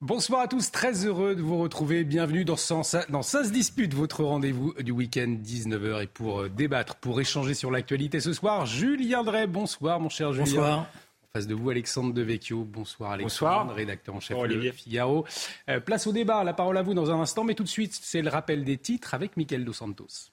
[0.00, 2.04] Bonsoir à tous, très heureux de vous retrouver.
[2.04, 6.04] Bienvenue dans, dans Ça se dispute, votre rendez-vous du week-end 19h.
[6.04, 9.48] Et pour euh, débattre, pour échanger sur l'actualité ce soir, Julien Drey.
[9.48, 10.44] Bonsoir mon cher Julien.
[10.44, 10.78] Bonsoir.
[10.78, 10.86] En
[11.32, 12.62] face de vous, Alexandre Devecchio.
[12.62, 13.74] Bonsoir Alexandre, Bonsoir.
[13.74, 15.26] rédacteur en chef de Figaro.
[15.68, 17.98] Euh, place au débat, la parole à vous dans un instant, mais tout de suite,
[18.00, 20.30] c'est le rappel des titres avec Michael Dos Santos.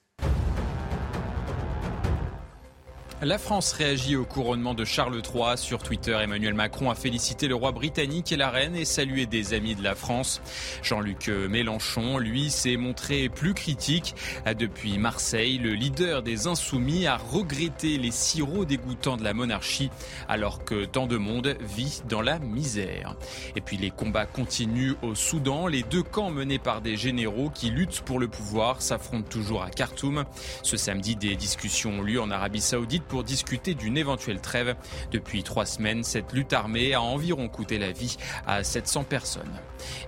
[3.22, 5.56] La France réagit au couronnement de Charles III.
[5.56, 9.54] Sur Twitter, Emmanuel Macron a félicité le roi britannique et la reine et salué des
[9.54, 10.42] amis de la France.
[10.82, 14.14] Jean-Luc Mélenchon, lui, s'est montré plus critique.
[14.58, 19.90] Depuis Marseille, le leader des Insoumis a regretté les sirops dégoûtants de la monarchie
[20.28, 23.16] alors que tant de monde vit dans la misère.
[23.56, 25.68] Et puis les combats continuent au Soudan.
[25.68, 29.70] Les deux camps menés par des généraux qui luttent pour le pouvoir s'affrontent toujours à
[29.70, 30.24] Khartoum.
[30.62, 34.76] Ce samedi, des discussions ont lieu en Arabie Saoudite pour discuter d'une éventuelle trêve.
[35.10, 39.52] Depuis trois semaines, cette lutte armée a environ coûté la vie à 700 personnes.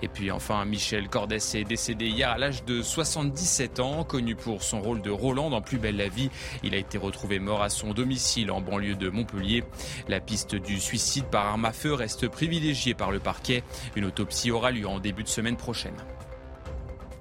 [0.03, 4.63] Et puis enfin, Michel Cordès est décédé hier à l'âge de 77 ans, connu pour
[4.63, 6.31] son rôle de Roland dans Plus belle la vie.
[6.63, 9.65] Il a été retrouvé mort à son domicile en banlieue de Montpellier.
[10.09, 13.63] La piste du suicide par arme à feu reste privilégiée par le parquet.
[13.97, 15.97] Une autopsie aura lieu en début de semaine prochaine.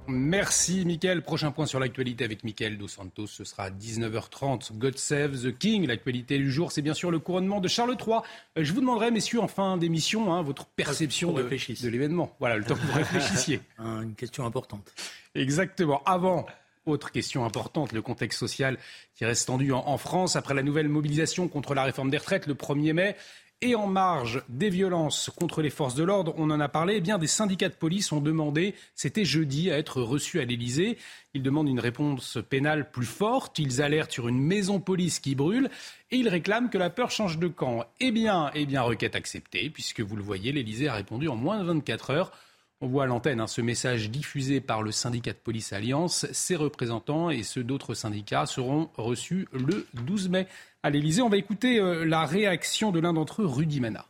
[0.08, 1.22] Merci Mickaël.
[1.22, 3.27] Prochain point sur l'actualité avec Mickaël Dos Santos.
[3.27, 4.77] Ce sera à 19h30.
[4.77, 5.86] God Save the King.
[5.86, 8.17] L'actualité du jour, c'est bien sûr le couronnement de Charles III.
[8.58, 12.33] Euh, je vous demanderai, messieurs, en fin d'émission, hein, votre perception de, de l'événement.
[12.39, 13.59] Voilà, le temps que vous réfléchissiez.
[13.80, 14.94] Une question importante.
[15.35, 16.02] Exactement.
[16.05, 16.45] Avant,
[16.85, 18.78] autre question importante, le contexte social
[19.16, 22.47] qui reste tendu en, en France après la nouvelle mobilisation contre la réforme des retraites
[22.47, 23.16] le 1er mai.
[23.61, 27.17] Et en marge des violences contre les forces de l'ordre, on en a parlé, eh
[27.17, 31.00] des syndicats de police ont demandé, c'était jeudi, à être reçus à l'Elysée.
[31.33, 35.72] Ils demandent une réponse pénale plus forte, ils alertent sur une maison police qui brûle
[36.11, 37.83] et ils réclament que la peur change de camp.
[38.00, 41.58] Eh bien, eh bien requête acceptée, puisque vous le voyez, l'Elysée a répondu en moins
[41.58, 42.31] de 24 heures.
[42.80, 46.28] On voit à l'antenne hein, ce message diffusé par le syndicat de police Alliance.
[46.31, 50.47] Ses représentants et ceux d'autres syndicats seront reçus le 12 mai
[50.88, 51.22] à l'Elysée.
[51.22, 54.06] On va écouter euh, la réaction de l'un d'entre eux, Rudy Mana.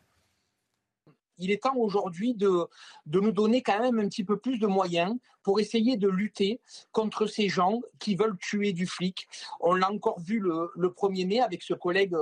[1.40, 2.68] Il est temps aujourd'hui de,
[3.06, 6.60] de nous donner quand même un petit peu plus de moyens pour essayer de lutter
[6.92, 9.28] contre ces gens qui veulent tuer du flic.
[9.60, 12.16] On l'a encore vu le, le 1er mai avec ce collègue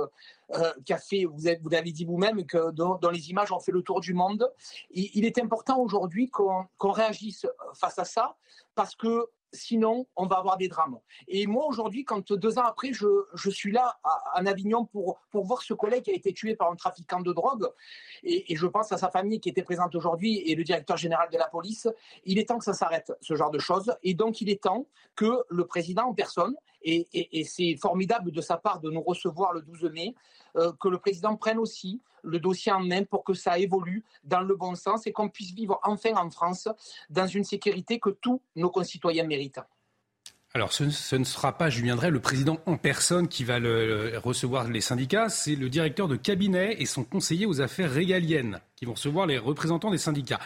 [0.54, 3.60] euh, qui a fait, vous, avez, vous l'avez dit vous-même, que dans, les images ont
[3.60, 4.50] fait le tour du monde.
[4.90, 8.36] Il est important aujourd'hui qu'on qu réagisse face à ça
[8.74, 10.98] parce que sinon on va avoir des drames.
[11.28, 15.20] Et moi aujourd'hui, quand deux ans après, je, je suis là à, en Avignon pour,
[15.30, 17.68] pour voir ce collègue qui a été tué par un trafiquant de drogue,
[18.22, 21.28] et, et je pense à sa famille qui était présente aujourd'hui et le directeur général
[21.30, 21.88] de la police,
[22.24, 23.94] il est temps que ça s'arrête, ce genre de choses.
[24.02, 26.54] Et donc il est temps que le président en personne,
[26.86, 30.14] et, c'est formidable de sa part de nous recevoir le 12 mai,
[30.56, 34.40] euh, que le président prenne aussi le dossier en main pour que ça évolue dans
[34.40, 36.68] le bon sens et qu'on puisse vivre enfin en France
[37.10, 39.60] dans une sécurité que tous nos concitoyens méritent.
[40.54, 43.58] Alors, ce, ne sera pas Julien Drey, le président en personne, qui va
[44.24, 45.28] recevoir les syndicats.
[45.28, 49.36] C'est le directeur de cabinet et son conseiller aux affaires régaliennes qui vont recevoir les
[49.36, 50.40] représentants des syndicats.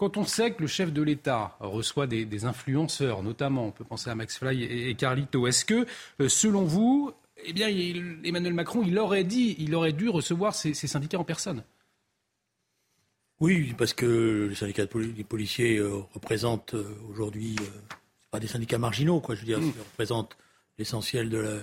[0.00, 3.84] Quand on sait que le chef de l'État reçoit des, des, influenceurs, notamment, on peut
[3.84, 5.84] penser à Max Fly et, et Carlito, est-ce que,
[6.22, 7.12] euh, selon vous,
[7.44, 11.18] eh bien, il, Emmanuel Macron, il aurait dit, il aurait dû recevoir ces, ces syndicats
[11.18, 11.64] en personne?
[13.40, 17.64] Oui, parce que les syndicats de poli les policiers euh, représentent euh, aujourd'hui euh,
[18.30, 19.34] pas des syndicats marginaux, quoi.
[19.34, 19.72] Je veux dire, mmh.
[19.76, 20.38] ils représentent
[20.78, 21.60] l'essentiel de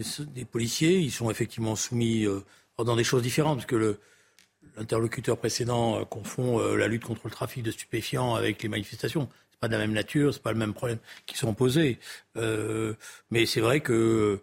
[0.00, 0.98] des, des, policiers.
[0.98, 2.40] Ils sont effectivement soumis euh,
[2.84, 4.00] dans des choses différentes, parce que le,
[4.76, 9.28] l'interlocuteur précédent euh, confond euh, la lutte contre le trafic de stupéfiants avec les manifestations.
[9.50, 11.98] C'est pas de la même nature, c'est pas le même problème qui sont posés.
[12.36, 12.94] Euh,
[13.30, 14.40] mais c'est vrai que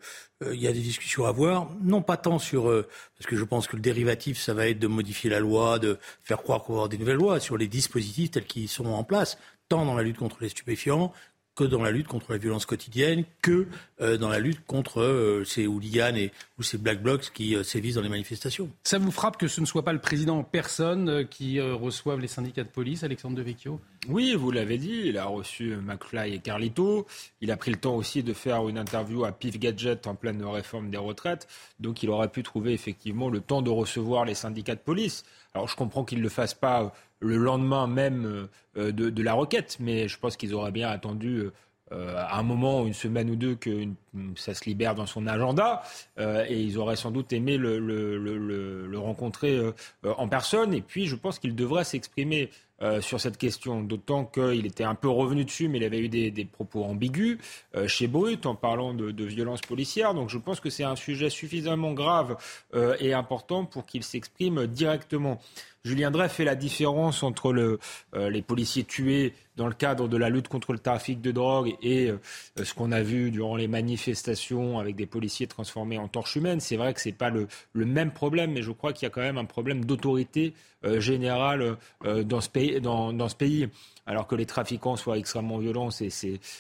[0.52, 3.66] il y a des discussions à avoir, non pas tant sur parce que je pense
[3.66, 6.78] que le dérivatif ça va être de modifier la loi, de faire croire qu'on va
[6.78, 10.04] avoir des nouvelles lois sur les dispositifs tels qu'ils sont en place, tant dans la
[10.04, 11.12] lutte contre les stupéfiants
[11.58, 13.68] que dans la lutte contre la violence quotidienne, que
[14.00, 17.64] euh, dans la lutte contre euh, ces hooligans et, ou ces black blocs qui euh,
[17.64, 18.70] sévissent dans les manifestations.
[18.84, 22.28] Ça vous frappe que ce ne soit pas le président en personne qui reçoive les
[22.28, 23.82] syndicats de police, Alexandre Devecchio?
[24.10, 27.06] Oui, vous l'avez dit, il a reçu McFly et Carlito.
[27.42, 30.42] Il a pris le temps aussi de faire une interview à Pif Gadget en pleine
[30.46, 31.48] réforme des retraites.
[31.82, 35.26] Donc il aurait pu trouver effectivement le temps de recevoir les syndicats de police.
[35.54, 39.76] Alors je comprends qu'il ne le fasse pas le lendemain même euh, de, la requête,
[39.82, 41.50] mais je pense qu'ils auraient bien attendu
[41.94, 43.86] euh, un moment, une semaine ou deux, que
[44.36, 45.84] ça se libère dans son agenda,
[46.20, 49.72] euh, et ils auraient sans doute aimé le, rencontrer euh,
[50.04, 50.74] en personne.
[50.74, 52.50] Et puis, je pense qu'il devrait s'exprimer
[52.82, 56.10] euh, sur cette question, d'autant qu'il était un peu revenu dessus, mais il avait eu
[56.10, 57.40] des, propos ambigus
[57.76, 60.14] euh, chez Brut en parlant de, de violences policières.
[60.14, 62.38] Donc je pense que c'est un sujet suffisamment grave
[62.76, 65.40] euh, et important pour qu'il s'exprime directement.
[65.88, 67.80] Julien Drey fait la différence entre le,
[68.14, 72.12] les policiers tués dans le cadre de la lutte contre le trafic de drogue et
[72.62, 76.60] ce qu'on a vu durant les manifestations avec des policiers transformés en torches humaines.
[76.60, 79.10] C'est vrai que ce n'est pas le, même problème, mais je crois qu'il y a
[79.10, 80.54] quand même un problème d'autorité
[80.84, 82.50] générale dans, ce
[83.36, 83.68] pays
[84.08, 86.10] alors que les trafiquants soient extrêmement violents, c'est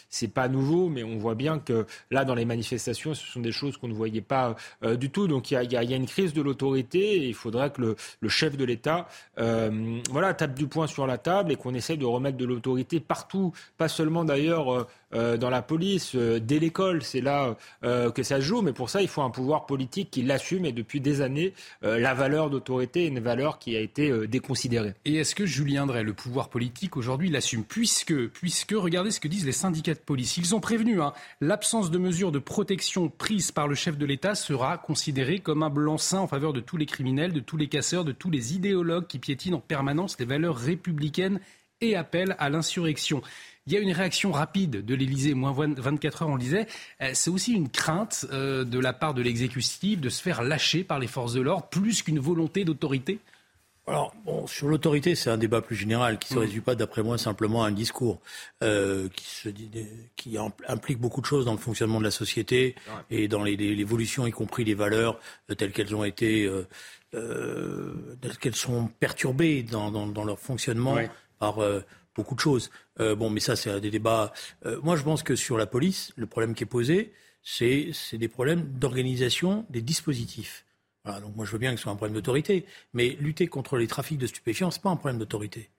[0.10, 3.54] c'est pas nouveau, mais on voit bien que là, dans les manifestations, ce sont des
[3.54, 5.28] choses qu'on ne voyait pas euh, du tout.
[5.28, 8.30] Donc il y a, y a, une crise de l'autorité il faudrait que le, le
[8.30, 9.08] chef de l'État,
[9.40, 13.00] euh, voilà, tape du poing sur la table et qu'on essaie de remettre de l'autorité
[13.00, 18.42] partout, pas seulement d'ailleurs euh, dans la police, dès l'école, c'est là que ça se
[18.42, 18.62] joue.
[18.62, 20.66] Mais pour ça, il faut un pouvoir politique qui l'assume.
[20.66, 24.96] Et depuis des années, la valeur d'autorité est une valeur qui a été déconsidérée.
[25.06, 27.30] Et est-ce que Julien Drey, le pouvoir politique aujourd'hui,
[27.68, 30.38] puisque, puisque, regardez ce que disent les syndicats de police.
[30.38, 34.36] Ils ont prévenu, hein, l'absence de mesures de protection prises par le chef de l'État
[34.36, 38.06] sera considérée comme un blanc-seing en faveur de tous les criminels, de tous les casseurs,
[38.06, 41.40] de tous les idéologues qui piétinent en permanence les valeurs républicaines
[41.82, 43.22] et appellent à l'insurrection.
[43.68, 46.68] Il y a une réaction rapide de l'Élysée, moins 24 heures, on le disait.
[47.02, 50.86] Euh, c'est aussi une crainte euh, de la part de l'exécutif de se faire lâcher
[50.86, 53.20] par les forces de l'ordre, plus qu'une volonté d'autorité
[53.88, 56.48] alors, bon, sur l'autorité, c'est un débat plus général qui ne se mmh.
[56.48, 58.20] résume pas, d'après moi, simplement à un discours
[58.62, 59.50] euh, qui, se,
[60.18, 60.38] qui
[60.68, 62.76] implique beaucoup de choses dans le fonctionnement de la société
[63.10, 65.20] et dans l'évolution, y compris les valeurs
[65.58, 66.46] telles qu'elles ont été,
[67.14, 70.98] euh, telles qu'elles sont perturbées dans, dans, leur fonctionnement
[71.40, 71.62] par
[72.18, 72.70] beaucoup de choses.
[73.00, 74.34] Euh, bon, mais ça, c'est des débats.
[74.66, 77.14] Euh, moi, je pense que sur la police, le problème qui est posé,
[77.44, 80.66] c'est des problèmes d'organisation des dispositifs.
[81.08, 83.78] Voilà, donc moi, je veux bien que ce soit un problème d'autorité, mais lutter contre
[83.78, 85.70] les trafics de stupéfiants, c'est pas un problème d'autorité.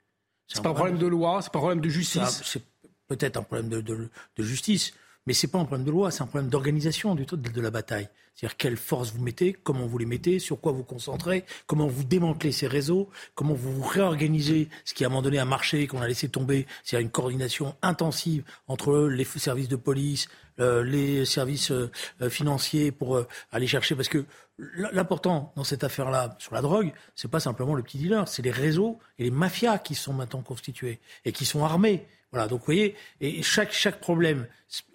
[0.47, 2.41] C'est pas un problème de loi, c'est pas un problème de justice.
[2.45, 2.63] C'est
[3.09, 4.95] peut-être un problème de, de, de justice,
[5.27, 8.09] mais c'est pas un problème de loi, c'est un problème d'organisation de, de la bataille.
[8.35, 12.05] C'est-à-dire quelles forces vous mettez, comment vous les mettez, sur quoi vous concentrez, comment vous
[12.05, 16.01] démantelez ces réseaux, comment vous réorganisez ce qui à un moment donné a marché, qu'on
[16.01, 20.29] a laissé tomber, c'est-à-dire une coordination intensive entre les services de police,
[20.59, 21.91] les services euh,
[22.23, 23.21] euh, financiers pour
[23.53, 24.25] aller chercher, parce que
[24.59, 28.51] l'important dans cette affaire-là sur la drogue, c'est pas simplement le petit dealer, c'est les
[28.51, 32.07] réseaux et les mafias qui sont maintenant constitués et qui sont armés.
[32.33, 34.47] Voilà, donc vous voyez, et chaque, chaque problème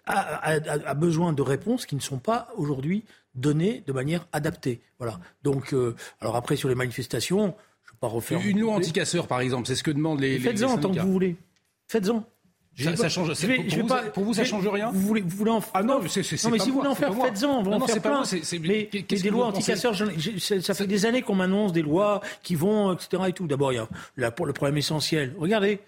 [0.06, 3.06] a, a besoin de réponses qui ne sont pas aujourd'hui
[3.36, 4.82] données de manière adaptée.
[5.00, 5.20] Voilà.
[5.44, 8.40] Donc, euh, alors après, sur les manifestations, je ne vais pas refaire.
[8.44, 10.40] Une loi anti-casseurs, par exemple, c'est ce que demandent les.
[10.40, 11.36] Faites-en tant que vous voulez.
[11.88, 12.26] Faites-en.
[12.78, 13.34] Ça, ça, change.
[13.34, 14.90] Je vais, pour, vous, pas, pour, vous, ça change rien.
[14.92, 17.14] Vous voulez, vous voulez en Ah non, c'est Non, mais si vous voulez en faire,
[17.14, 17.60] faites-en.
[17.60, 18.24] On va en faire plein.
[18.62, 23.24] mais, des lois anti-casseurs, ça fait des années qu'on m'annonce des lois qui vont, etc.
[23.28, 23.48] Et tout.
[23.48, 23.88] D'abord, il y a
[24.18, 25.36] le problème essentiel.
[25.38, 25.80] Regardez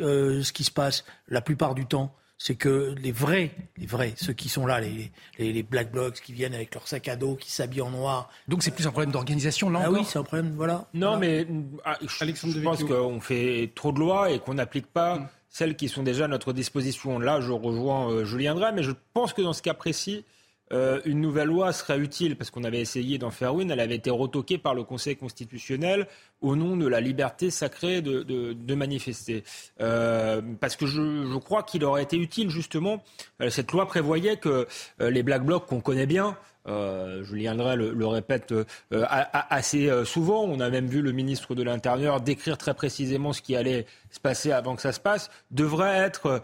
[0.00, 4.12] euh, ce qui se passe la plupart du temps c'est que les vrais, les vrais,
[4.16, 7.36] ceux qui sont là, les, les, black blocs qui viennent avec leur sac à dos,
[7.36, 8.28] qui s'habillent en noir.
[8.48, 10.86] Donc c'est plus un problème d'organisation là ah oui, c'est un problème, voilà.
[10.94, 11.46] Non, mais
[11.84, 15.28] ah, je, pense qu'on fait trop de lois et qu'on n'applique pas mm.
[15.54, 17.20] Celles qui sont déjà à notre disposition.
[17.20, 20.24] Là, je rejoins euh, Julien Drey, mais je pense que dans ce cas précis,
[20.72, 23.70] euh, une nouvelle loi serait utile parce qu'on avait essayé d'en faire une.
[23.70, 26.08] Elle avait été retoquée par le Conseil constitutionnel
[26.40, 29.44] au nom de la liberté sacrée de, manifester.
[29.80, 33.04] Euh, parce que je, crois qu'il aurait été utile justement.
[33.48, 34.66] Cette loi prévoyait que
[34.98, 36.36] les black blocs qu'on connaît bien,
[36.66, 38.54] Julien Drey le, le répète
[38.90, 40.44] assez souvent.
[40.44, 44.20] On a même vu le ministre de l'Intérieur décrire très précisément ce qui allait se
[44.20, 46.42] passer avant que ça se passe, devrait être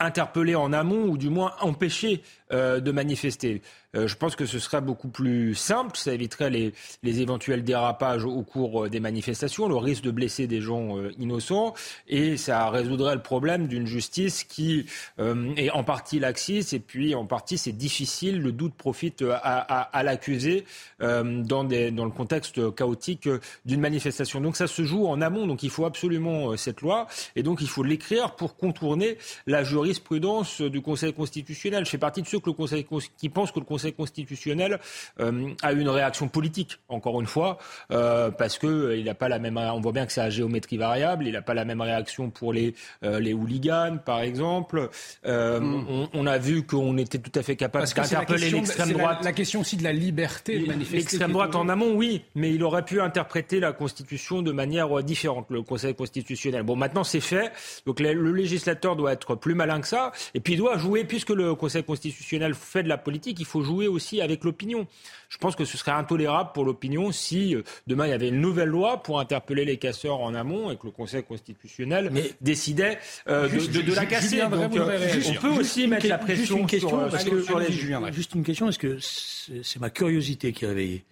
[0.00, 3.62] interpellé en amont ou du moins empêché de manifester.
[3.94, 8.24] Euh, je pense que ce serait beaucoup plus simple, ça éviterait les, les éventuels dérapages
[8.26, 11.72] au cours euh, des manifestations, le risque de blesser des gens euh, innocents,
[12.06, 14.84] et ça résoudrait le problème d'une justice qui
[15.18, 19.80] est en partie laxiste, et puis en partie c'est difficile, le doute profite à, à,
[19.80, 20.64] à l'accusé
[21.00, 23.28] dans, des, dans le contexte chaotique
[23.64, 24.40] d'une manifestation.
[24.40, 27.68] Donc ça se joue en amont, donc il faut absolument cette loi, et donc il
[27.68, 31.84] faut l'écrire pour contourner la jurisprudence du Conseil constitutionnel.
[31.84, 34.78] Je partie de ceux que le Conseil, qui pensent que le Conseil constitutionnel
[35.20, 37.58] euh, a une réaction politique, encore une fois,
[37.92, 39.56] euh, parce que euh, il n'a pas la même.
[39.56, 41.26] On voit bien que c'est à géométrie variable.
[41.26, 44.90] Il n'a pas la même réaction pour les les hooligans, par exemple.
[45.24, 46.06] Mm.
[46.12, 49.18] on, a vu qu'on était tout à fait capable d'interpeller l'extrême droite.
[49.22, 50.96] La, question aussi de la liberté de manifester.
[50.96, 55.46] L'extrême droite en amont, oui, mais il aurait pu interpréter la Constitution de manière différente,
[55.50, 56.62] le Conseil constitutionnel.
[56.62, 57.52] Bon, maintenant c'est fait,
[57.86, 61.04] donc le, le législateur doit être plus malin que ça, et puis il doit jouer,
[61.04, 64.86] puisque le Conseil constitutionnel fait de la politique, il faut jouer aussi avec l'opinion.
[65.28, 68.40] Je pense que ce serait intolérable pour l'opinion si euh, demain il y avait une
[68.40, 73.48] nouvelle loi pour interpeller les casseurs en amont et que le Conseil constitutionnel décidait euh,
[73.48, 74.38] de, la casser.
[74.48, 77.10] Donc, on peut aussi mettre la pression question,
[77.42, 77.72] sur, les...
[78.12, 81.04] Juste une question, est-ce que c'est ma curiosité qui est réveillée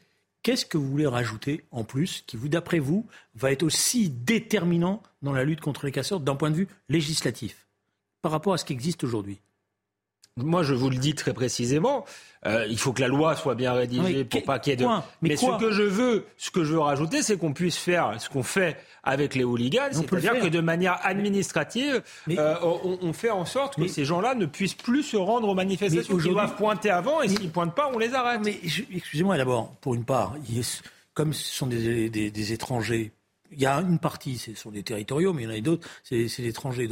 [0.47, 3.05] Qu'est-ce que vous voulez rajouter en plus qui, vous, d'après vous,
[3.35, 7.67] va être aussi déterminant dans la lutte contre les casseurs d'un point de vue législatif
[8.23, 9.41] par rapport à ce qui existe aujourd'hui?
[10.37, 12.05] Moi, je vous le dis très précisément,
[12.45, 14.87] euh, il faut que la loi soit bien rédigée pour pas qu'il y ait de.
[15.23, 18.29] Mais, ce que je veux, ce que je veux rajouter, c'est qu'on puisse faire ce
[18.29, 23.77] qu'on fait avec les hooligans, c'est-à-dire que de manière administrative, euh, on, fait en sorte
[23.77, 26.19] que ces gens-là ne puissent plus se rendre aux manifestations.
[26.19, 28.41] Ils doivent pointer avant et s'ils pointent pas, on les arrête.
[28.45, 28.59] Mais
[28.95, 30.35] excusez-moi d'abord, pour une part,
[31.15, 33.13] comme ce sont des, des étrangers
[33.53, 35.89] il y a une partie, ce sont des territoriaux, mais il y en a d'autres,
[36.03, 36.89] c'est des étrangers.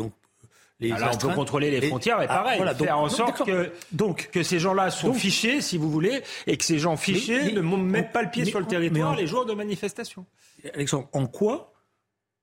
[0.91, 4.31] Donc alors on peut contrôler les frontières, mais ah, pareil, faire en sorte que, donc,
[4.33, 8.13] que ces gens-là sont fichés, si vous voulez, et que ces gens fichés ne mettent
[8.13, 10.27] pas le pied sur le territoire les jours de manifestation.
[10.75, 11.73] Alexandre, en quoi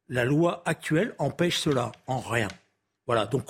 [0.10, 1.92] la loi actuelle empêche cela?
[2.06, 2.50] En rien.
[3.08, 3.46] Voilà, donc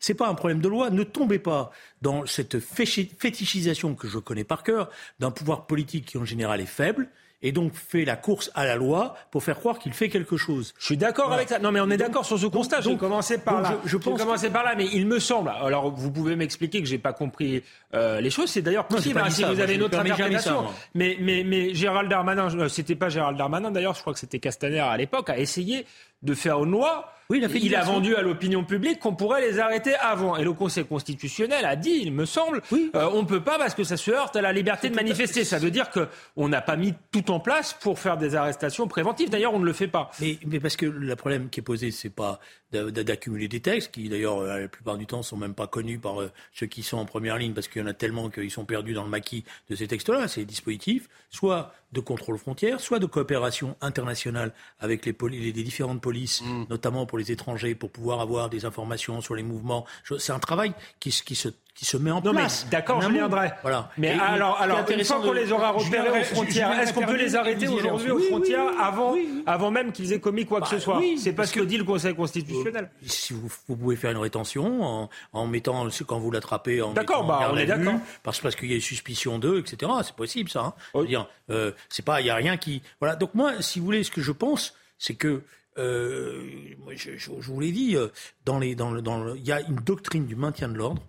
[0.00, 0.90] c'est pas un problème de loi.
[0.90, 1.70] Ne tombez pas
[2.02, 6.66] dans cette fétichisation que je connais par cœur d'un pouvoir politique qui en général est
[6.66, 7.08] faible
[7.42, 10.74] et donc fait la course à la loi pour faire croire qu'il fait quelque chose.
[10.78, 11.58] Je suis d'accord avec ça.
[11.58, 12.80] Non, mais on est d'accord sur ce constat.
[12.80, 13.78] je vais commencer par là.
[13.84, 15.50] Je, pense commencer par là, mais il me semble.
[15.50, 17.62] Alors, vous pouvez m'expliquer que j'ai pas compris
[17.94, 18.50] euh, les choses.
[18.50, 20.64] C'est d'ailleurs possible hein, si vous avez une autre interprétation.
[20.94, 23.94] mais, mais, mais Gérald Darmanin, euh, c'était pas Gérald Darmanin d'ailleurs.
[23.94, 25.86] Je crois que c'était Castaner à l'époque, a essayé
[26.22, 29.94] de faire une loi oui, il a, vendu à l'opinion publique qu'on pourrait les arrêter
[29.96, 30.38] avant.
[30.38, 33.74] Et le Conseil constitutionnel a dit, il me semble, euh, on ne peut pas parce
[33.74, 35.44] que ça se heurte à la liberté de manifester.
[35.44, 39.28] Ça veut dire qu'on n'a pas mis tout en place pour faire des arrestations préventives.
[39.28, 40.10] D'ailleurs, on ne le fait pas.
[40.22, 42.40] Mais, mais parce que le problème qui est posé, c'est pas
[42.72, 46.20] d'accumuler des textes qui, d'ailleurs, euh, la plupart du temps, sont même pas connus par
[46.20, 48.64] euh, ceux qui sont en première ligne parce qu'il y en a tellement qu'ils sont
[48.64, 50.28] perdus dans le maquis de ces textes-là.
[50.28, 56.02] C'est les dispositifs, soit de contrôle frontière, soit de coopération internationale avec les, les, différentes
[56.02, 56.66] polices, mm.
[56.68, 59.86] notamment pour les étrangers, pour pouvoir avoir des informations sur les mouvements.
[60.18, 61.48] C'est un travail qui, qui se
[61.78, 62.66] qui se met en place.
[62.72, 63.52] D'accord, je viendrai.
[63.62, 63.88] Voilà.
[63.98, 67.36] Mais alors, alors une fois qu'on les aura repérés aux frontières, est-ce qu'on peut les
[67.36, 69.14] arrêter aujourd'hui aux frontières avant,
[69.46, 71.78] avant même qu'ils aient commis quoi que ce bah, soit C'est pas ce que dit
[71.78, 72.90] le Conseil constitutionnel.
[72.92, 76.94] Euh, si vous, vous, pouvez faire une rétention en, en mettant, quand vous l'attrapez, en
[76.94, 78.00] D'accord, bah, on est d'accord.
[78.24, 79.92] Parce, parce qu'il y a une suspicion d'eux, etc.
[80.02, 80.74] C'est possible, ça.
[80.96, 81.26] Hein.
[81.50, 82.82] Euh, c'est pas, il y a rien qui.
[82.98, 83.14] Voilà.
[83.14, 85.42] Donc moi, si vous voulez, ce que je pense, c'est que
[85.78, 86.42] euh,
[86.90, 88.08] je, je, je, vous l'ai dit, euh,
[88.44, 91.02] dans les, dans, dans il y a une doctrine du maintien de l'ordre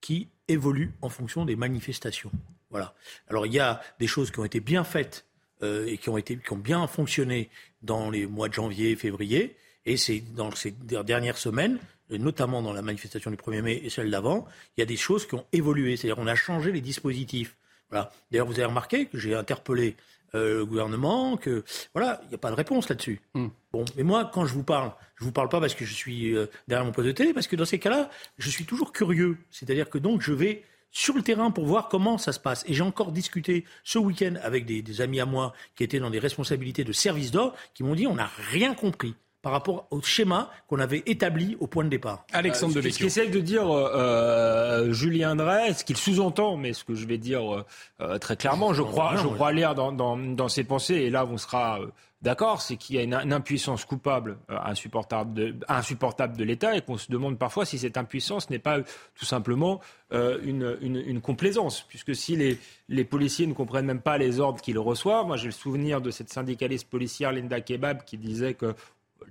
[0.00, 2.30] qui évolue en fonction des manifestations.
[2.70, 2.94] Voilà.
[3.28, 5.26] Alors il y a des choses qui ont été bien faites
[5.62, 7.50] euh, et qui ont, été, qui ont bien fonctionné
[7.82, 11.78] dans les mois de janvier, février, et c'est dans ces dernières semaines,
[12.10, 15.26] notamment dans la manifestation du 1er mai et celle d'avant, il y a des choses
[15.26, 15.96] qui ont évolué.
[15.96, 17.56] C'est-à-dire on a changé les dispositifs.
[17.90, 18.12] Voilà.
[18.30, 19.96] D'ailleurs, vous avez remarqué que j'ai interpellé
[20.34, 23.20] euh, le gouvernement, que voilà, il n'y a pas de réponse là-dessus.
[23.34, 23.48] Hmm.
[23.72, 26.34] Bon, mais moi, quand je vous parle, je vous parle pas parce que je suis
[26.34, 29.38] euh, derrière mon poste de télé, parce que dans ces cas-là, je suis toujours curieux.
[29.50, 32.64] C'est-à-dire que donc je vais sur le terrain pour voir comment ça se passe.
[32.66, 36.10] Et j'ai encore discuté ce week-end avec des, des, amis à moi qui étaient dans
[36.10, 40.02] des responsabilités de service d'or, qui m'ont dit on n'a rien compris par rapport au
[40.02, 42.24] schéma qu'on avait établi au point de départ.
[42.32, 46.84] Alexandre euh, Ce qu'essaye de dire euh, euh, Julien Drey, ce qu'il sous-entend, mais ce
[46.84, 47.64] que je vais dire
[48.00, 51.24] euh, très clairement, je crois, je crois lire dans, dans, dans, ses pensées, et là
[51.24, 51.78] on sera
[52.20, 56.98] d'accord, c'est qu'il y a une, impuissance coupable, insupportable de, insupportable de l'État, et qu'on
[56.98, 58.80] se demande parfois si cette impuissance n'est pas
[59.14, 59.80] tout simplement
[60.10, 64.60] une, une, une, complaisance, puisque si les, les policiers ne comprennent même pas les ordres
[64.60, 68.74] qu'ils reçoivent, moi j'ai le souvenir de cette syndicaliste policière Linda Kebab qui disait que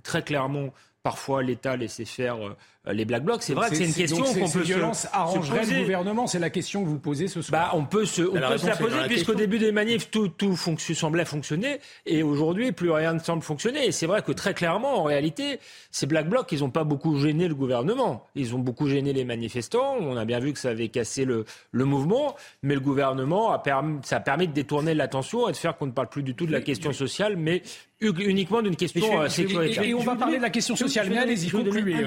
[0.02, 2.56] très clairement, parfois l'État laissait faire euh,
[2.92, 3.42] les black blocs.
[3.42, 6.26] C'est vrai que c'est une question qu'on peut violence arrangerait le gouvernement.
[6.26, 7.70] C'est la question que vous posez ce soir.
[7.70, 11.24] Bah, on peut se, on peut la poser puisqu'au début des manifs tout, tout semblait
[11.24, 13.86] fonctionner et aujourd'hui plus rien ne semble fonctionner.
[13.86, 17.18] Et c'est vrai que très clairement, en réalité, ces black blocs, ils n'ont pas beaucoup
[17.18, 18.24] gêné le gouvernement.
[18.34, 19.96] Ils ont beaucoup gêné les manifestants.
[20.00, 23.58] On a bien vu que ça avait cassé le, le mouvement, mais le gouvernement a
[23.58, 26.34] permis, ça a permis de détourner l'attention et de faire qu'on ne parle plus du
[26.34, 27.62] tout de la question sociale, mais
[28.00, 29.82] uniquement d'une question euh, sécuritaire.
[29.82, 32.04] Et, on va parler de la question sociale, mais allez-y, concluez,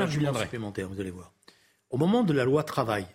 [0.69, 1.33] Vous allez voir.
[1.89, 3.05] Au moment de la loi travail,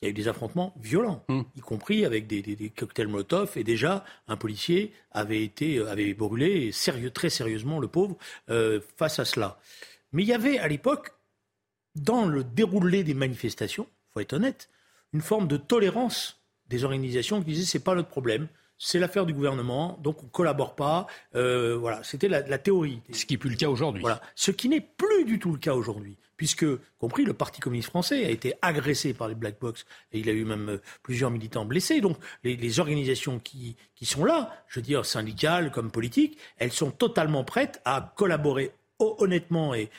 [0.00, 1.42] il y a eu des affrontements violents, hmm.
[1.56, 6.70] y compris avec des, cocktails Molotov, et déjà un policier avait été euh, avait brûlé
[6.72, 8.16] sérieux, très sérieusement le pauvre
[8.50, 9.58] euh, face à cela.
[10.12, 11.12] Mais il y avait à l'époque,
[11.94, 14.68] dans le déroulé des manifestations, faut être honnête,
[15.12, 18.48] une forme de tolérance des organisations qui disaient c'est pas notre problème,
[18.78, 21.06] c'est l'affaire du gouvernement, donc on collabore pas.
[21.34, 23.00] Euh, voilà, c'était la, la, théorie.
[23.12, 24.02] Ce qui n'est plus le cas aujourd'hui.
[24.02, 26.66] Voilà, ce qui n'est plus du tout le cas aujourd'hui puisque,
[26.98, 30.32] compris, le Parti communiste français a été agressé par les Black Box et il a
[30.32, 32.00] eu même euh, plusieurs militants blessés.
[32.00, 37.44] Donc, les, organisations qui, sont là, je veux dire syndicales comme politiques, elles sont totalement
[37.44, 39.90] prêtes à collaborer honnêtement et,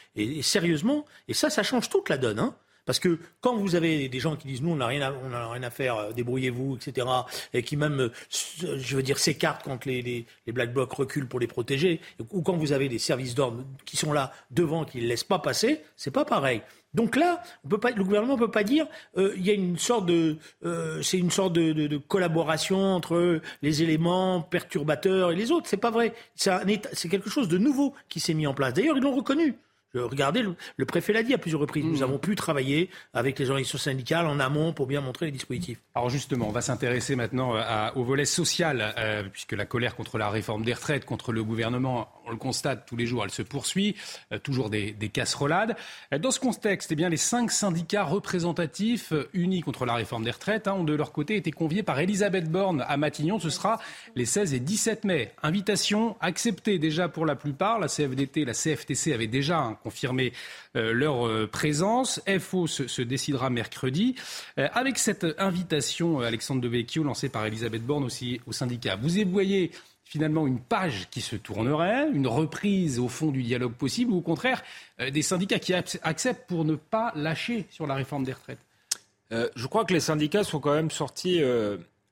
[0.41, 1.05] sérieusement.
[1.27, 2.39] Et ça, ça change toute la donne.
[2.39, 2.55] Hein.
[2.87, 5.51] Parce que quand vous avez des gens qui disent nous on n'a rien, à, on
[5.51, 7.05] rien à faire, euh, débrouillez-vous, etc.
[7.53, 8.11] Et qui même, euh,
[8.77, 11.99] je veux dire, s'écartent quand les, les, les, black blocs reculent pour les protéger,
[12.31, 15.39] ou quand vous avez des services d'ordre qui sont là devant, qui ne laissent pas
[15.39, 16.61] passer, c'est pas pareil.
[16.93, 19.53] Donc là, on peut pas, le gouvernement ne peut pas dire euh, il y a
[19.53, 20.37] une sorte de
[21.01, 25.67] c'est une sorte de, de, de, collaboration entre les éléments perturbateurs et les autres.
[25.67, 26.13] C'est pas vrai.
[26.35, 28.73] C'est quelque chose de nouveau qui s'est mis en place.
[28.73, 29.57] D'ailleurs, ils l'ont reconnu.
[29.93, 31.85] Regardez, le, préfet l'a dit à plusieurs reprises.
[31.85, 32.03] Nous mmh.
[32.03, 35.79] avons pu travailler avec les organisations syndicales en amont pour bien montrer les dispositifs.
[35.95, 40.17] Alors justement, on va s'intéresser maintenant euh, au volet social, euh, puisque la colère contre
[40.17, 43.41] la réforme des retraites, contre le gouvernement, on le constate tous les jours, elle se
[43.41, 43.95] poursuit.
[44.33, 45.75] Euh, toujours des, des, casserolades.
[46.19, 50.67] Dans ce contexte, eh bien, les cinq syndicats représentatifs unis contre la réforme des retraites
[50.67, 53.39] hein, ont de leur côté été conviés par Elisabeth Borne à Matignon.
[53.39, 53.79] Ce sera
[54.15, 55.31] les 16 et 17 mai.
[55.43, 57.79] Invitation acceptée déjà pour la plupart.
[57.79, 60.33] La CFDT, la CFTC avaient déjà confirmé
[60.75, 62.21] euh, leur euh, présence.
[62.39, 64.15] FO se, décidera mercredi.
[64.57, 69.71] Euh, avec cette invitation, Alexandre Devecchio, lancée par Elisabeth Borne aussi au syndicat, vous voyez
[70.03, 74.21] finalement une page qui se tournerait, une reprise au fond du dialogue possible, ou au
[74.21, 74.63] contraire
[74.99, 78.59] des syndicats qui acceptent pour ne pas lâcher sur la réforme des retraites?
[79.29, 81.41] Je crois que les syndicats sont quand même sortis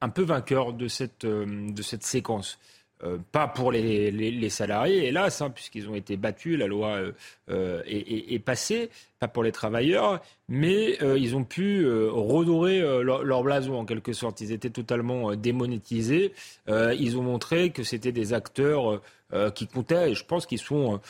[0.02, 2.60] un peu vainqueurs de cette, de cette séquence.
[3.04, 7.12] Euh, pas pour les, salariés, hélas, hein, puisqu'ils ont été battus, la loi euh,
[7.50, 13.86] euh, est, passée, pas pour les travailleurs, mais ils ont pu redorer leur, blason en
[13.86, 14.40] quelque sorte.
[14.40, 16.32] Ils étaient totalement démonétisés.
[16.68, 19.02] ils ont montré que c'était des acteurs
[19.56, 21.02] qui comptaient, et je pense qu'ils sont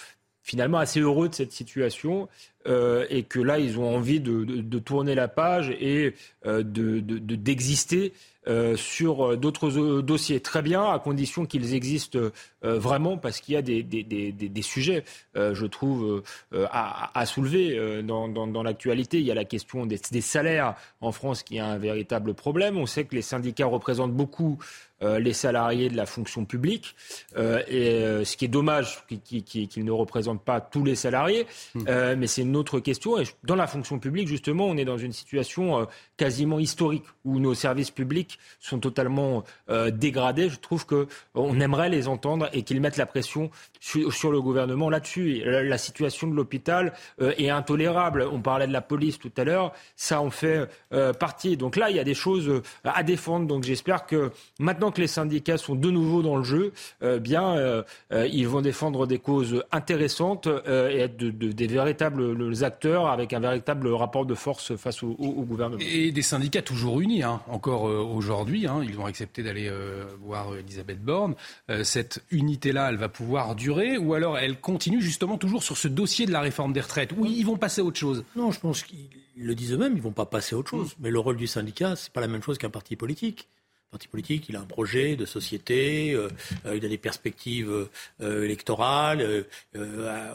[0.42, 2.30] finalement assez heureux de cette situation
[2.66, 6.16] et que là, ils ont envie de, tourner la page et
[6.46, 8.14] d'exister.
[8.48, 10.40] Euh, sur euh, d'autres euh, dossiers.
[10.40, 12.20] Très bien, à condition qu'ils existent
[12.62, 15.04] vraiment, parce qu'il y a des, des, des, des sujets,
[15.36, 19.20] je trouve, à, à, soulever dans, dans, dans l'actualité.
[19.20, 22.78] Il y a la question des, salaires en France qui est un véritable problème.
[22.78, 24.58] On sait que les syndicats représentent beaucoup
[25.02, 26.96] les salariés de la fonction publique,
[27.38, 32.14] et ce qui est dommage qu'ils ne représentent pas tous les salariés, mmh.
[32.18, 33.20] mais c'est une autre question.
[33.20, 37.54] Et dans la fonction publique, justement, on est dans une situation quasiment historique où nos
[37.54, 40.50] services publics sont totalement euh, dégradés.
[40.50, 45.42] Je trouve qu'on aimerait les entendre et qu'ils mettent la pression sur, le gouvernement là-dessus.
[45.46, 48.28] La, situation de l'hôpital euh, est intolérable.
[48.32, 49.74] On parlait de la police tout à l'heure.
[49.96, 51.58] Ça en fait euh, partie.
[51.58, 53.48] Donc là, il y a des choses à défendre.
[53.48, 56.74] Donc j'espère que maintenant que les syndicats sont de nouveau dans le jeu,
[57.20, 63.88] bien, ils vont défendre des causes intéressantes et être des véritables acteurs avec un véritable
[63.90, 65.82] rapport de force face au, gouvernement.
[65.82, 68.68] Et des syndicats toujours unis, hein, encore aujourd'hui aujourd'hui.
[68.68, 71.36] Hein, ils ont accepté d'aller euh, voir Elisabeth Borne.
[71.70, 75.88] Euh, cette unité-là, elle va pouvoir durer ou alors elle continue justement toujours sur ce
[75.88, 78.24] dossier de la réforme des retraites ou ils vont passer à autre chose?
[78.36, 80.94] Non, je pense qu'ils le disent eux-mêmes, ils ne vont pas passer à autre chose.
[80.94, 81.02] Mm.
[81.02, 83.48] Mais le rôle du syndicat, c'est pas la même chose qu'un parti politique.
[83.96, 86.30] Parti politique, il a un projet de société, euh,
[86.66, 87.88] il a des perspectives
[88.20, 89.46] électorales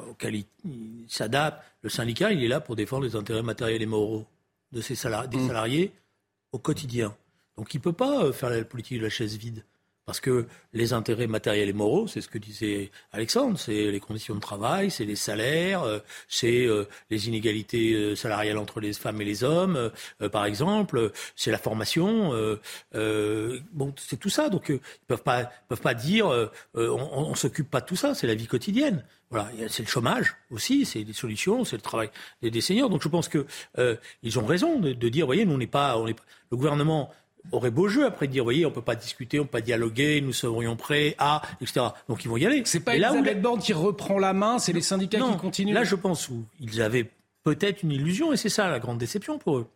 [0.08, 1.62] auxquelles il, s'adapte.
[1.82, 4.24] Le syndicat, il est là pour défendre les intérêts matériels et moraux
[4.72, 5.46] de ses des mm.
[5.46, 5.92] salariés
[6.52, 7.14] au quotidien.
[7.56, 9.64] Donc il ne peut pas euh, faire la politique de la chaise vide.
[10.10, 14.34] Parce que les intérêts matériels et moraux, c'est ce que disait Alexandre, c'est les conditions
[14.34, 19.24] de travail, c'est les salaires, euh, c'est euh, les inégalités salariales entre les femmes et
[19.24, 19.92] les hommes,
[20.32, 22.32] par exemple, c'est la formation.
[22.92, 24.48] bon, c'est tout ça.
[24.48, 24.80] Donc ils
[25.16, 26.26] pas, peuvent pas dire,
[26.74, 28.16] on, ne s'occupe pas de tout ça.
[28.16, 29.04] C'est la vie quotidienne.
[29.30, 32.10] Voilà, c'est le chômage aussi, c'est des solutions, c'est le travail
[32.42, 32.90] des, seniors.
[32.90, 33.46] Donc je pense que
[34.24, 37.12] ils ont raison de, de dire, voyez, nous on n'est pas, le gouvernement
[37.52, 40.20] aurait beau jeu après de dire, voyez, on peut pas discuter, on peut pas dialoguer,
[40.20, 41.86] nous serions prêts à, etc.
[42.08, 42.62] Donc ils vont y aller.
[42.64, 45.74] C'est pas Elisabeth là Borne qui reprend la main, c'est les syndicats qui continuent.
[45.74, 47.10] Là, je pense où ils avaient
[47.42, 49.66] peut-être une illusion, et c'est ça la grande déception pour eux.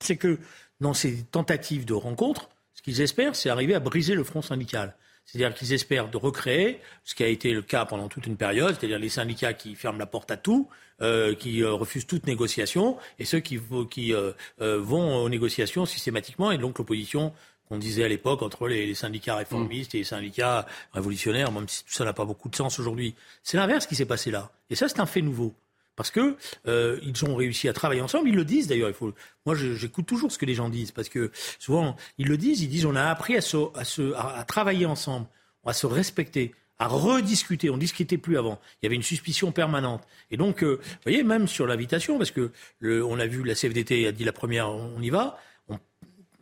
[0.00, 0.38] C'est que
[0.80, 4.94] dans ces tentatives de rencontre, ce qu'ils espèrent, c'est arriver à briser le front syndical.
[5.26, 8.76] C'est-à-dire qu'ils espèrent de recréer ce qui a été le cas pendant toute une période,
[8.78, 10.68] c'est-à-dire les syndicats qui ferment la porte à tout,
[11.02, 13.60] euh, qui euh, refusent toute négociation, et ceux qui,
[13.90, 17.32] qui euh, vont aux négociations systématiquement, et donc l'opposition
[17.68, 21.92] qu'on disait à l'époque entre les, syndicats réformistes et les syndicats révolutionnaires, même si tout
[21.92, 23.14] ça n'a pas beaucoup de sens aujourd'hui.
[23.42, 24.52] C'est l'inverse qui s'est passé là.
[24.70, 25.54] Et ça, c'est un fait nouveau.
[25.96, 26.36] Parce que
[26.68, 28.28] euh, ils ont réussi à travailler ensemble.
[28.28, 28.90] Ils le disent d'ailleurs.
[28.90, 29.12] Il faut.
[29.46, 32.62] Moi, j'écoute toujours ce que les gens disent parce que souvent ils le disent.
[32.62, 35.26] Ils disent on a appris à, se, à, travailler ensemble,
[35.64, 37.70] à se respecter, à rediscuter.
[37.70, 38.60] On discutait plus avant.
[38.82, 40.02] Il y avait une suspicion permanente.
[40.30, 43.54] Et donc, euh, vous voyez, même sur l'invitation, parce que le, on a vu la
[43.54, 45.38] CFDT a dit la première, on y va.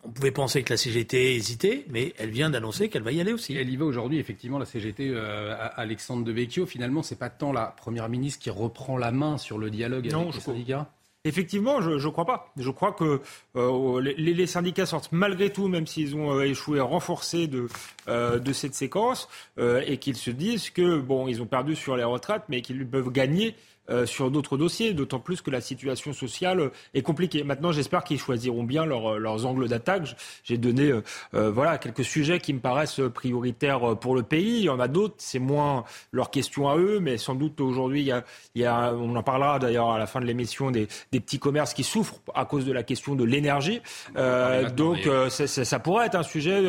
[0.04, 3.32] On, pouvait penser que la CGT hésitait, mais elle vient d'annoncer qu'elle va y aller
[3.32, 3.56] aussi.
[3.56, 5.10] Elle y va aujourd'hui, effectivement, la CGT.
[5.10, 9.58] Euh, Alexandre Devecchio, finalement, c'est pas tant la première ministre qui reprend la main sur
[9.58, 10.90] le dialogue avec les syndicats?
[11.26, 12.52] Effectivement, je ne crois pas.
[12.58, 13.22] Je crois que
[13.56, 17.66] euh, les, les, syndicats sortent malgré tout, même s'ils ont euh, échoué, renforcés de,
[18.08, 19.26] euh, de cette séquence,
[19.58, 22.86] euh, et qu'ils se disent que bon, ils ont perdu sur les retraites, mais qu'ils
[22.86, 23.54] peuvent gagner
[23.90, 27.44] euh, sur d'autres dossiers, d'autant plus que la situation sociale est compliquée.
[27.44, 30.16] Maintenant, j'espère qu'ils choisiront bien leur, leurs angles d'attaque.
[30.42, 31.02] J'ai donné euh,
[31.34, 34.60] euh, voilà, quelques sujets qui me paraissent prioritaires pour le pays.
[34.60, 38.00] Il y en a d'autres, c'est moins leur question à eux, mais sans doute aujourd'hui,
[38.00, 40.70] il y a, il y a, on en parlera d'ailleurs à la fin de l'émission,
[40.70, 43.82] des, des, petits commerces qui souffrent à cause de la question de l'énergie.
[44.76, 46.62] donc, ça, ça, pourrait être un sujet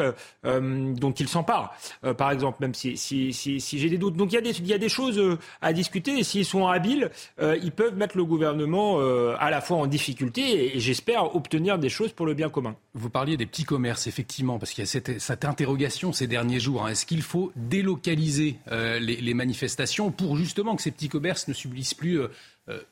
[0.43, 1.73] dont ils s'emparent,
[2.17, 4.17] par exemple, même si, si, si, si j'ai des doutes.
[4.17, 6.67] Donc, il y, a des, il y a des choses à discuter et s'ils sont
[6.67, 7.04] habiles,
[7.41, 11.79] euh, ils peuvent mettre le gouvernement euh, à la fois en difficulté et, j'espère obtenir
[11.79, 12.75] des choses pour le bien commun.
[12.93, 16.85] Vous parliez des petits commerces, effectivement, parce qu'il y a cette, interrogation ces derniers jours.
[16.85, 16.89] Hein.
[16.89, 21.93] Est-ce qu'il faut délocaliser euh, les, manifestations pour justement que ces petits commerces ne subissent
[21.93, 22.21] plus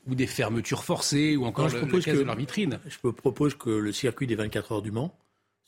[0.08, 2.80] ou des fermetures forcées ou encore je le, propose que, de leur vitrine?
[2.88, 5.16] Je propose que le circuit des 24 heures du Mans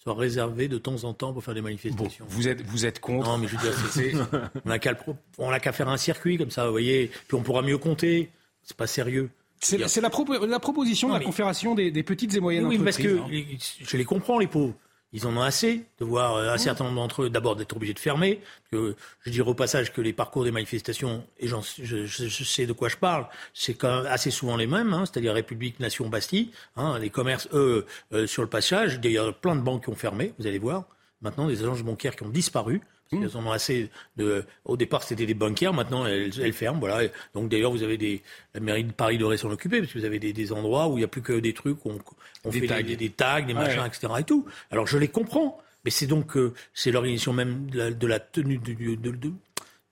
[0.05, 2.25] soit réservé de temps en temps pour faire des manifestations.
[2.29, 4.27] vous êtes vous êtes contre Non, mais je veux dire,
[5.39, 8.29] on n'a qu'à faire un circuit comme ça, vous voyez, puis on pourra mieux compter.
[8.61, 9.29] C'est pas sérieux.
[9.59, 13.07] C'est la, la, proposition de la Confédération des, petites et moyennes oui, entreprises.
[13.07, 13.85] Oui, parce que hein.
[13.87, 14.73] je les comprends, les pauvs.
[15.13, 17.93] Ils en ont assez de voir euh, un certain nombre d'entre eux d'abord d'être obligés
[17.93, 18.41] de fermer.
[18.71, 22.73] Que, je dirais au passage que les parcours des manifestations, et je, je, sais de
[22.73, 26.51] quoi je parle, c'est quand même assez souvent les mêmes, hein, c'est-à-dire République, Nation, Bastille.
[26.75, 29.89] Hein, les commerces, eux, euh, sur le passage, il y a plein de banques qui
[29.89, 30.85] ont fermé, vous allez voir.
[31.21, 32.81] Maintenant, des agences bancaires qui ont disparu.
[33.11, 33.37] Parce mmh.
[33.37, 34.43] en ont assez de.
[34.65, 35.73] Au départ, c'était des banquières.
[35.73, 36.79] Maintenant, elles, elles, ferment.
[36.79, 37.07] Voilà.
[37.33, 38.23] Donc, d'ailleurs, vous avez des.
[38.53, 40.93] La mairie de Paris devrait s'en occuper parce que vous avez des, des endroits où
[40.93, 41.85] il n'y a plus que des trucs.
[41.85, 41.99] Où on,
[42.43, 42.81] on fait tags.
[42.81, 44.07] Des, des, tags, des machins, etc.
[44.19, 44.45] Et tout.
[44.71, 45.61] Alors, je les comprends.
[45.83, 46.35] Mais c'est donc.
[46.35, 49.31] Euh, c'est l'organisation même de la, de la tenue de, de, de,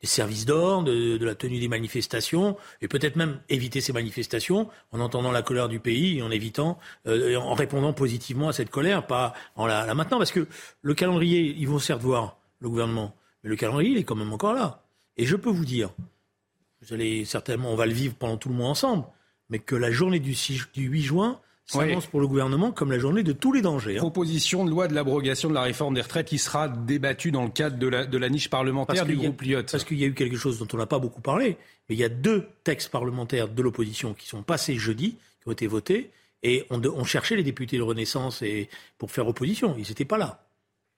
[0.01, 4.69] des services d'ordre, de, de, la tenue des manifestations, et peut-être même éviter ces manifestations
[4.91, 8.71] en entendant la colère du pays et en évitant, euh, en répondant positivement à cette
[8.71, 10.47] colère, pas en la, la maintenant, parce que
[10.81, 13.15] le calendrier, ils vont certes voir le gouvernement.
[13.43, 14.83] Mais le calendrier, il est quand même encore là.
[15.17, 15.91] Et je peux vous dire,
[16.81, 19.05] vous allez certainement, on va le vivre pendant tout le mois ensemble,
[19.49, 22.99] mais que la journée du, 6, du 8 juin s'annonce pour le gouvernement comme la
[22.99, 23.97] journée de tous les dangers.
[23.97, 24.01] Hein.
[24.01, 27.49] Proposition de loi de l'abrogation de la réforme des retraites qui sera débattue dans le
[27.49, 29.71] cadre de la, de la niche parlementaire du groupe Lyotte.
[29.71, 31.99] Parce qu'il y a eu quelque chose dont on n'a pas beaucoup parlé, mais il
[31.99, 36.11] y a deux textes parlementaires de l'opposition qui sont passés jeudi, qui ont été votés,
[36.43, 39.75] et on, on cherchait les députés de Renaissance et, pour faire opposition.
[39.77, 40.42] Ils n'étaient pas là.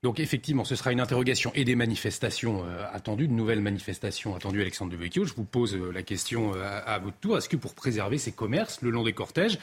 [0.05, 4.61] Donc effectivement, ce sera une interrogation et des manifestations euh, attendues, de nouvelles manifestations attendues,
[4.61, 5.25] Alexandre Devecchio.
[5.25, 7.39] Je vous pose euh, la question euh, à, votre tour.
[7.39, 9.57] Est-ce que pour préserver ces commerces le long des cortèges,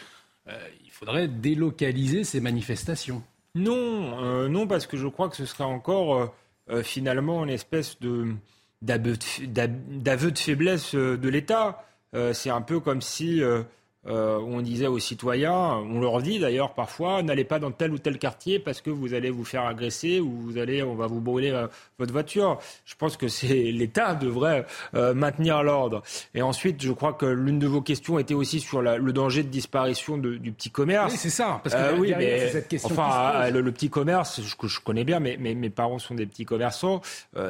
[0.48, 3.22] il faudrait délocaliser ces manifestations?
[3.54, 6.34] Non, non, parce que je crois que ce serait encore
[6.82, 8.34] finalement une espèce de
[8.80, 11.86] d'aveu de, faiblesse de l'État.
[12.32, 13.40] C'est un peu comme si
[14.08, 17.98] euh, on disait aux citoyens, on leur dit d'ailleurs parfois, n'allez pas dans tel ou
[17.98, 21.20] tel quartier parce que vous allez vous faire agresser ou vous allez, on va vous
[21.20, 21.68] brûler euh,
[22.00, 22.58] votre voiture.
[22.84, 26.02] Je pense que c'est l'État devrait euh, maintenir l'ordre.
[26.34, 29.48] Et ensuite, je crois que l'une de vos questions était aussi sur le danger de
[29.48, 31.12] disparition du petit commerce.
[31.12, 31.60] Oui, c'est ça.
[31.62, 35.36] Parce que oui, mais, cette question enfin, le, petit commerce, je, je connais bien, mais,
[35.36, 37.02] mes parents sont des petits commerçants.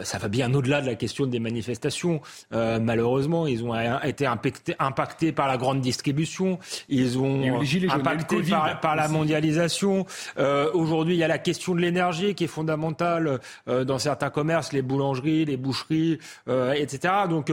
[0.03, 2.21] ça va bien au-delà de la question des manifestations.
[2.51, 6.42] malheureusement, ils ont été impactés par la grande distribution
[6.89, 8.43] ils ont impacté
[8.81, 10.07] par, la mondialisation.
[10.39, 14.31] Euh, aujourd'hui, il y a la question de l'énergie qui est fondamentale euh, dans certains
[14.31, 17.15] commerces, les boulangeries, les boucheries, euh, etc.
[17.29, 17.53] Donc,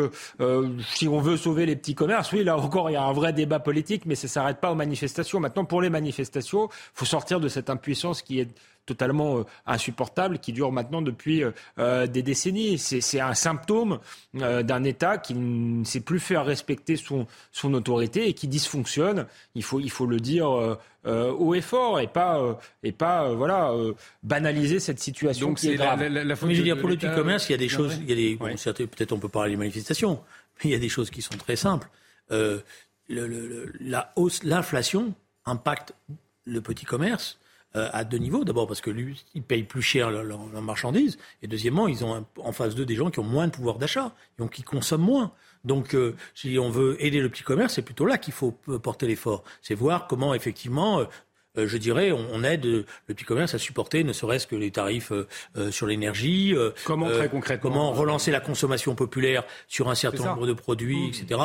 [0.93, 3.34] si on veut sauver les petits commerces, oui, là encore, il y a un vrai
[3.34, 5.39] débat politique, mais ça ne s'arrête pas aux manifestations.
[5.39, 8.49] Maintenant, pour les manifestations, il faut sortir de cette impuissance qui est
[8.89, 12.80] totalement euh, insupportable qui dure maintenant depuis euh, euh, des décennies.
[12.80, 13.99] C'est un symptôme
[14.34, 19.28] d'un État qui ne sait plus faire respecter son, son autorité et qui dysfonctionne.
[19.54, 20.47] Il faut, il faut le dire
[21.06, 23.73] haut et fort et pas, et pas voilà,
[24.23, 26.02] banaliser cette situation Donc qui est grave.
[26.02, 27.97] La, la, Mais je veux dire, pour le petit commerce, il y a des choses,
[28.02, 30.21] il y a des, peut-être on peut parler des manifestations,
[30.58, 31.89] mais il y a des choses qui sont très simples.
[32.30, 35.13] le, la hausse, l'inflation
[35.45, 35.93] impacte
[36.45, 38.43] le petit commerce euh, à deux niveaux.
[38.43, 41.17] D'abord parce que lui, ils payent plus cher leurs marchandises.
[41.41, 44.13] Et deuxièmement, ils ont en face d'eux des gens qui ont moins de pouvoir d'achat,
[44.38, 45.32] donc qui consomment moins.
[45.65, 48.51] Donc, euh, si on veut aider le petit commerce, c'est plutôt là qu'il faut
[48.82, 49.43] porter l'effort.
[49.62, 51.05] C'est voir comment, effectivement,
[51.57, 55.12] euh, je dirais, on, aide le petit commerce à supporter ne serait-ce que les tarifs
[55.12, 56.55] euh, sur l'énergie.
[56.85, 61.23] comment très concrètement Comment relancer la consommation populaire sur un certain nombre de produits, mmh.
[61.23, 61.41] etc.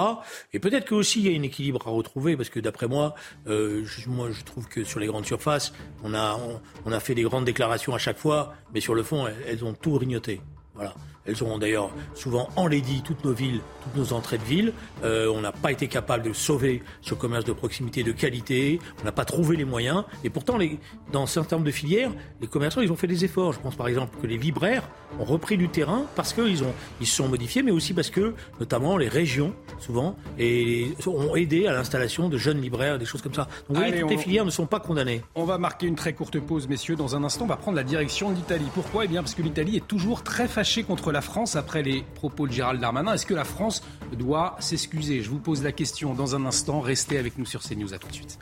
[0.53, 3.15] Et peut-être que aussi il y a un équilibre à retrouver parce que d'après moi,
[3.47, 6.39] je, moi je trouve que sur les grandes surfaces, on a
[6.85, 9.75] on, a fait des grandes déclarations à chaque fois, mais sur le fond, elles, ont
[9.75, 10.41] tout rignoté.
[10.75, 10.95] Voilà.
[11.27, 14.73] Elles ont d'ailleurs souvent enlaidi toutes nos villes, toutes nos entrées de ville.
[15.05, 18.79] Euh, on n'a pas été capable de sauver ce commerce de proximité de qualité.
[19.01, 20.05] On n'a pas trouvé les moyens.
[20.23, 20.79] Et pourtant, les,
[21.13, 22.11] dans un certain nombre de filières,
[22.41, 23.53] les commerçants, ils ont fait des efforts.
[23.53, 26.63] Je pense par exemple que les libraires ont repris du terrain parce qu'ils
[27.01, 31.67] ils se sont modifiés, mais aussi parce que, notamment, les régions, souvent, et, ont aidé
[31.67, 33.43] à l'installation de jeunes libraires, des choses comme ça.
[33.69, 35.23] Donc, vous voyez, toutes les filières ne sont pas condamnées.
[35.35, 36.97] On va marquer une très courte pause, messieurs.
[36.97, 38.67] Dans un instant, on va prendre la direction de l'Italie.
[38.75, 39.05] Pourquoi?
[39.05, 42.49] Eh bien, parce que l'Italie est toujours très fâchée contre la France après les propos
[42.49, 43.15] de Gérald Darmanin.
[43.15, 43.83] Est-ce que la France
[44.19, 45.23] doit s'excuser?
[45.23, 46.81] Je vous pose la question dans un instant.
[46.81, 47.95] Restez avec nous sur CNews.
[47.95, 48.39] À tout de suite.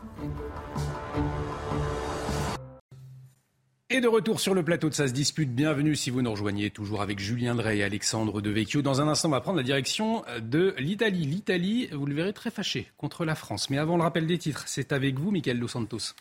[3.90, 6.70] Et de retour sur le plateau de Ça se dispute, bienvenue si vous nous rejoignez,
[6.70, 8.80] toujours avec Julien Drey et Alexandre Devecchio.
[8.80, 11.26] Dans un instant, on va prendre la direction de l'Italie.
[11.26, 13.68] L'Italie, vous le verrez, très fâchée contre la France.
[13.68, 16.14] Mais avant le rappel des titres, c'est avec vous, Michael Dos Santos.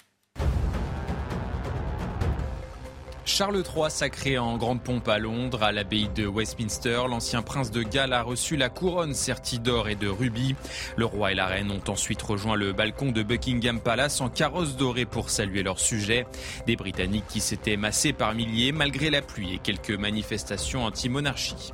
[3.24, 7.84] Charles III sacré en grande pompe à Londres, à l'abbaye de Westminster, l'ancien prince de
[7.84, 10.56] Galles a reçu la couronne sertie d'or et de rubis.
[10.98, 14.76] Le roi et la reine ont ensuite rejoint le balcon de Buckingham Palace en carrosse
[14.76, 16.26] dorée pour saluer leur sujet.
[16.66, 21.74] Des Britanniques qui s'étaient massés par milliers malgré la pluie et quelques manifestations anti-monarchie.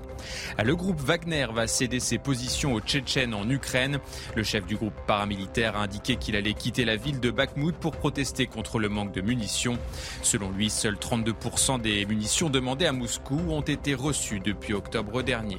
[0.64, 4.00] Le groupe Wagner va céder ses positions aux Tchétchènes en Ukraine.
[4.36, 7.96] Le chef du groupe paramilitaire a indiqué qu'il allait quitter la ville de Bakhmut pour
[7.96, 9.78] protester contre le manque de munitions.
[10.22, 15.58] Selon lui, seuls 32% des munitions demandées à Moscou ont été reçues depuis octobre dernier.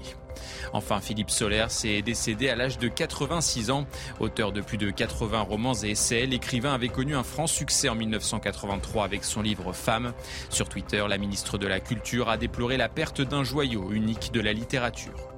[0.73, 3.87] Enfin, Philippe Soler s'est décédé à l'âge de 86 ans.
[4.21, 7.95] Auteur de plus de 80 romans et essais, l'écrivain avait connu un franc succès en
[7.95, 10.13] 1983 avec son livre Femmes.
[10.51, 14.41] Sur Twitter, la ministre de la Culture a déploré la perte d'un joyau unique de
[14.41, 15.29] la littérature.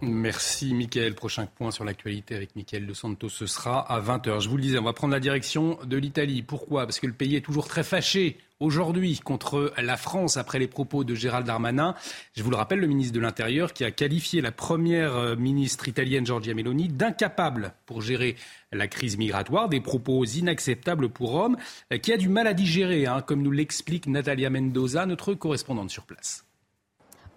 [0.00, 1.14] Merci Mickaël.
[1.14, 4.40] Prochain point sur l'actualité avec Mickaël De Santos, ce sera à 20h.
[4.40, 6.42] Je vous le disais, on va prendre la direction de l'Italie.
[6.42, 6.84] Pourquoi?
[6.84, 11.04] Parce que le pays est toujours très fâché aujourd'hui contre la France après les propos
[11.04, 11.94] de Gérald Darmanin.
[12.36, 15.88] Je vous le rappelle, le ministre de l'Intérieur qui a qualifié la première euh, ministre
[15.88, 18.36] italienne Giorgia Meloni d'incapable pour gérer
[18.72, 21.56] la crise migratoire, des propos inacceptables pour Rome,
[21.92, 25.90] euh, qui a du mal à digérer, hein, comme nous l'explique Natalia Mendoza, notre correspondante
[25.90, 26.47] sur place.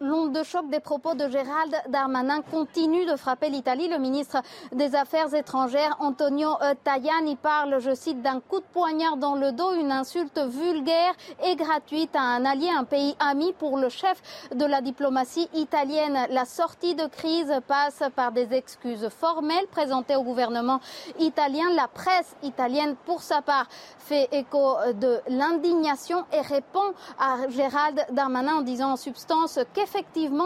[0.04, 3.88] L'onde de choc des propos de Gérald Darmanin continue de frapper l'Italie.
[3.88, 9.18] Le ministre des Affaires étrangères, Antonio euh, Tajani, parle, je cite, d'un coup de poignard
[9.18, 13.78] dans le dos, une insulte vulgaire et gratuite à un allié, un pays ami pour
[13.78, 14.20] le chef
[14.56, 16.18] de la diplomatie italienne.
[16.32, 20.80] La sortie de crise passe par des excuses formelles présentées au gouvernement
[21.20, 21.70] italien.
[21.76, 23.68] La presse italienne, pour sa part,
[24.00, 29.90] fait écho de l'indignation et répond à Gérald Darmanin en disant en substance qu'effectivement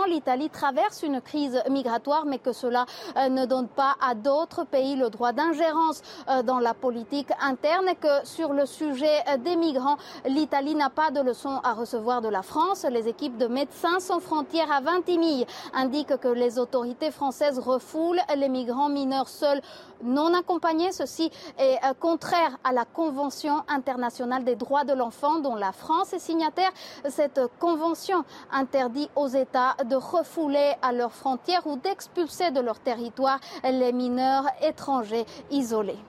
[0.07, 2.85] l'Italie traverse une crise migratoire, mais que cela
[3.17, 7.89] euh, ne donne pas à d'autres pays le droit d'ingérence euh, dans la politique interne
[7.89, 12.21] et que sur le sujet euh, des migrants, l'Italie n'a pas de leçons à recevoir
[12.21, 12.85] de la France.
[12.89, 18.49] Les équipes de médecins sans frontières à Vintimille indiquent que les autorités françaises refoulent les
[18.49, 19.61] migrants mineurs seuls
[20.05, 20.91] non accompagnés.
[20.91, 26.19] Ceci est contraire à la Convention internationale des droits de l'enfant dont la France est
[26.19, 26.71] signataire.
[27.09, 33.39] Cette convention interdit aux États de refouler à leurs frontières ou d'expulser de leur territoire
[33.63, 35.99] les mineurs étrangers isolés.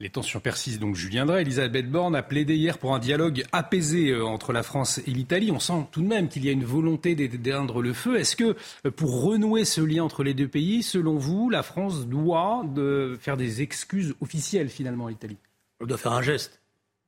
[0.00, 1.42] Les tensions persistent donc, Julien Drey.
[1.42, 5.52] Elisabeth Borne a plaidé hier pour un dialogue apaisé euh, entre la France et l'Italie.
[5.52, 8.18] On sent tout de même qu'il y a une volonté d'éteindre le feu.
[8.18, 12.08] Est-ce que euh, pour renouer ce lien entre les deux pays, selon vous, la France
[12.08, 15.38] doit de faire des excuses officielles finalement à l'Italie?
[15.80, 16.60] Elle doit faire un geste.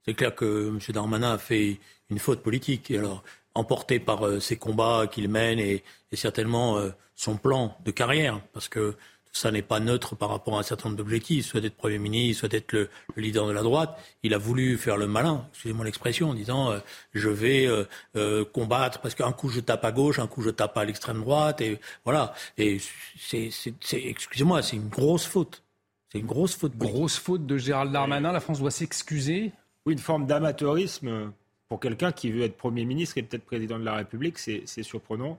[0.05, 0.79] C'est clair que M.
[0.91, 2.93] Darmanin a fait une faute politique.
[2.93, 6.81] Alors, emporté par euh, ses combats qu'il mène et, certainement
[7.15, 8.95] son plan de carrière, parce que
[9.37, 12.41] ça n'est pas neutre par rapport à un certain nombre d'objectifs, soit d'être Premier ministre,
[12.41, 13.99] soit d'être le, leader de la droite.
[14.23, 16.79] Il a voulu faire le malin, excusez-moi l'expression, en disant euh,
[17.13, 17.85] je vais euh,
[18.17, 21.21] euh, combattre parce qu'un coup je tape à gauche, un coup je tape à l'extrême
[21.21, 22.33] droite, et voilà.
[22.57, 22.79] Et
[23.19, 23.51] c'est,
[23.93, 25.63] excusez-moi, c'est une grosse faute.
[26.11, 26.77] C'est une grosse faute.
[26.77, 28.33] Grosse faute de Gérald Darmanin.
[28.33, 29.53] La France doit s'excuser.
[29.85, 31.31] Oui, une forme d'amateurisme
[31.69, 35.39] pour quelqu'un qui veut être Premier ministre et peut-être président de la République, c'est, surprenant.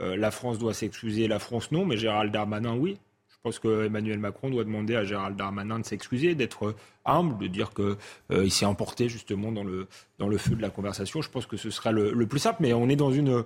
[0.00, 2.96] la France doit s'excuser, la France non, mais Gérald Darmanin oui.
[3.44, 7.96] Pense qu'Emmanuel Macron doit demander à Gérald Darmanin de s'excuser, d'être humble, de dire qu'il
[8.32, 9.86] euh, s'est emporté justement dans le,
[10.18, 11.20] dans le feu de la conversation.
[11.20, 13.44] Je pense que ce serait le, plus simple, mais on est dans une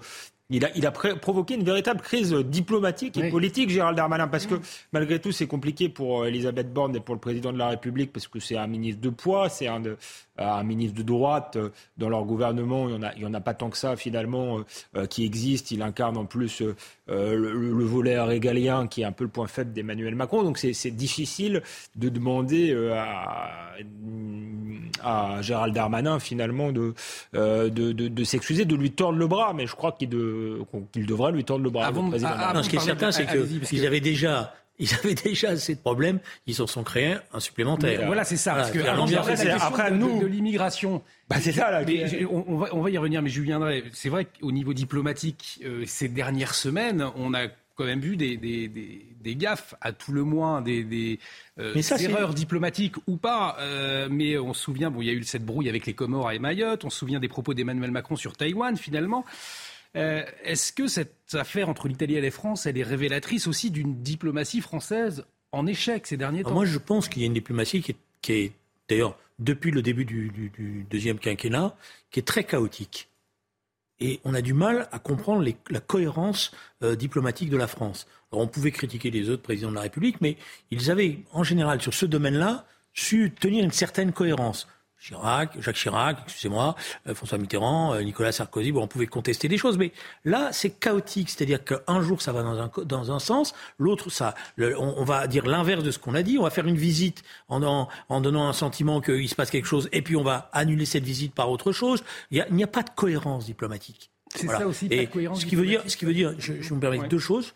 [0.50, 4.54] Il a, il a provoqué une véritable crise diplomatique et politique, Gérald Darmanin, parce que
[4.92, 8.28] malgré tout, c'est compliqué pour Elisabeth Borne et pour le président de la République, parce
[8.28, 9.82] que c'est un ministre de poids, c'est un,
[10.38, 11.58] un, ministre de droite.
[11.98, 13.94] Dans leur gouvernement, il n'y en, a, il y en a pas tant que ça,
[13.96, 14.61] finalement,
[14.96, 15.70] euh, qui existe.
[15.70, 16.74] Il incarne en plus euh,
[17.37, 20.44] le, le, volet régalien, qui est un peu le point faible d'Emmanuel Macron.
[20.44, 21.62] Donc c'est difficile
[21.96, 23.74] de demander euh, à,
[25.02, 26.94] à, Gérald Darmanin, finalement, de,
[27.34, 29.52] de, de, de s'excuser, de lui tordre le bras.
[29.52, 30.38] Mais je crois qu'il de
[30.92, 31.87] qu'il devrait lui tendre le bras.
[31.87, 35.74] Avant, président non, ce qui est certain, c'est qu'ils avaient déjà ils avaient déjà assez
[35.74, 38.07] de problèmes, ils en sont créés un supplémentaire.
[38.07, 38.55] voilà, c'est ça.
[38.55, 41.03] Parce que, après, après, nous, de, l'immigration.
[41.29, 41.85] Bah, c'est ça, là.
[42.31, 43.85] on, va, on va y revenir, mais je viendrai.
[43.92, 48.37] C'est vrai qu'au niveau diplomatique, euh, ces dernières semaines, on a quand même vu des,
[48.37, 51.18] des, des, des gaffes, à tout le moins, des, des
[51.59, 53.57] euh, erreurs diplomatiques ou pas.
[53.61, 56.31] Euh, mais on se souvient, bon, il y a eu cette brouille avec les Comores
[56.33, 59.24] et Mayotte, on se souvient des propos d'Emmanuel Macron sur Taïwan, finalement.
[59.96, 64.03] Euh, est-ce que cette affaire entre l'Italie et la France, elle est révélatrice aussi d'une
[64.03, 66.53] diplomatie française en échec ces derniers temps?
[66.53, 67.83] Moi, je pense qu'il y a une diplomatie
[68.20, 68.53] qui est,
[68.88, 71.77] d'ailleurs, depuis le début du, deuxième quinquennat,
[72.11, 73.09] qui est très chaotique.
[74.01, 76.53] Et on a du mal à comprendre la cohérence
[76.85, 78.07] euh, diplomatique de la France.
[78.31, 80.37] on pouvait critiquer les autres présidents de la République, mais
[80.70, 84.68] ils avaient, en général, sur ce domaine-là, su tenir une certaine cohérence.
[85.00, 86.74] Chirac, Jacques Chirac, excusez-moi,
[87.06, 89.92] euh, François Mitterrand, euh, Nicolas Sarkozy, bon, on pouvait contester des choses, mais
[90.24, 94.34] là, c'est chaotique, c'est-à-dire qu'un jour, ça va dans un, dans un sens, l'autre, ça,
[94.58, 97.88] on, va dire l'inverse de ce qu'on a dit, on va faire une visite en,
[98.08, 101.04] en, donnant un sentiment qu'il se passe quelque chose, et puis on va annuler cette
[101.04, 102.02] visite par autre chose.
[102.30, 104.11] Il n'y a, a, pas de cohérence diplomatique.
[104.34, 106.61] C'est ça aussi, pas de cohérence ce qui veut dire, ce qui veut dire, je,
[106.61, 107.54] je me permets deux choses.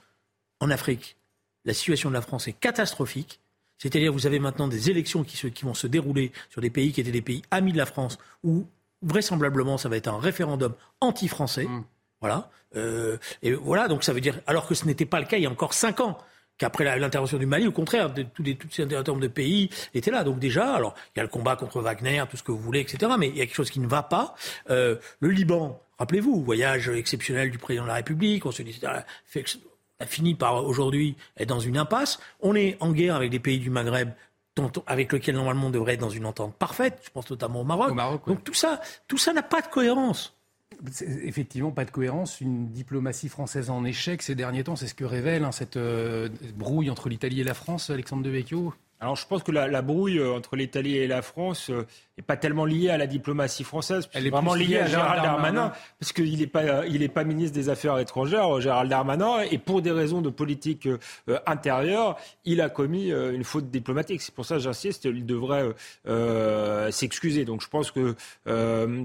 [0.60, 1.16] En Afrique,
[1.64, 3.40] la situation de la France est catastrophique.
[3.82, 7.00] C'est-à-dire vous avez maintenant des élections qui, qui, vont se dérouler sur des pays qui
[7.00, 8.64] étaient des pays amis de la France, où
[9.02, 11.64] vraisemblablement ça va être un référendum anti-français.
[11.64, 11.84] Mm.
[12.20, 12.48] Voilà.
[12.76, 15.42] Euh, et voilà, donc ça veut dire, alors que ce n'était pas le cas il
[15.42, 16.16] y a encore cinq ans,
[16.58, 20.22] qu'après l'intervention du Mali, au contraire, de, tous les, tous ces de pays étaient là.
[20.22, 22.80] Donc déjà, alors il y a le combat contre Wagner, tout ce que vous voulez,
[22.80, 23.12] etc.
[23.18, 24.36] Mais il y a quelque chose qui ne va pas.
[24.70, 28.80] Euh, le Liban, rappelez-vous, voyage exceptionnel du président de la République, on se dit,
[30.02, 32.20] a fini par aujourd'hui être dans une impasse.
[32.40, 34.10] On est en guerre avec des pays du Maghreb
[34.86, 37.00] avec lesquels normalement on devrait être dans une entente parfaite.
[37.04, 38.26] Je pense notamment au Maroc.
[38.26, 40.36] Donc tout ça, tout ça n'a pas de cohérence.
[41.22, 42.40] Effectivement, pas de cohérence.
[42.40, 46.28] Une diplomatie française en échec ces derniers temps, c'est ce que révèle hein, cette euh,
[46.54, 48.74] brouille entre l'Italie et la France, Alexandre Devecchio.
[49.00, 51.86] Alors je pense que la, la brouille euh, entre l'Italie et la France euh,
[52.18, 55.72] n'est pas tellement liée à la diplomatie française, elle est vraiment liée à Gérald Darmanin,
[55.98, 59.82] parce qu'il n'est pas, il est pas ministre des Affaires étrangères, Gérald Darmanin, et pour
[59.82, 64.20] des raisons de politique euh, intérieure, il a commis une faute diplomatique.
[64.20, 65.70] C'est pour ça que j'insiste, il devrait
[66.90, 67.44] s'excuser.
[67.44, 68.14] Donc je pense que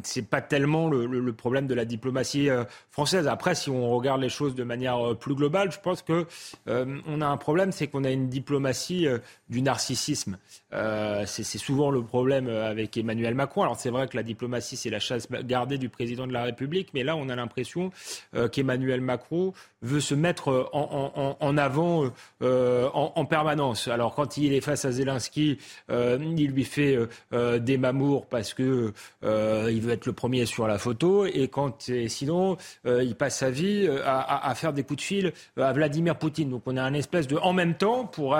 [0.04, 2.50] c'est pas tellement le, le, problème de la diplomatie
[2.89, 3.28] française.
[3.28, 6.26] Après, si on regarde les choses de manière plus globale, je pense que
[6.67, 9.08] on a un problème, c'est qu'on a une diplomatie
[9.50, 10.38] du narcissisme
[10.74, 13.64] euh, c'est souvent le problème avec Emmanuel Macron.
[13.64, 16.90] Alors c'est vrai que la diplomatie, c'est la chasse gardée du président de la République,
[16.94, 17.92] mais là, on a l'impression
[18.36, 23.88] euh, qu'Emmanuel Macron veut se mettre en, avant euh, en, permanence.
[23.88, 26.98] Alors quand il est face à Zelensky, il lui fait
[27.32, 32.58] des mamours parce que il veut être le premier sur la photo, et quand sinon,
[32.86, 36.50] il passe sa vie à, faire des coups de fil à Vladimir Poutine.
[36.50, 38.36] Donc on a un espèce de en même temps pour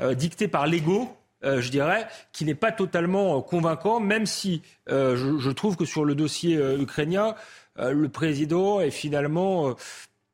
[0.00, 1.08] euh, dicté par l'ego.
[1.44, 6.04] Euh, je dirais, qui n'est pas totalement euh, convaincant, même si je, trouve que sur
[6.04, 7.34] le dossier ukrainien,
[7.76, 9.74] le président est finalement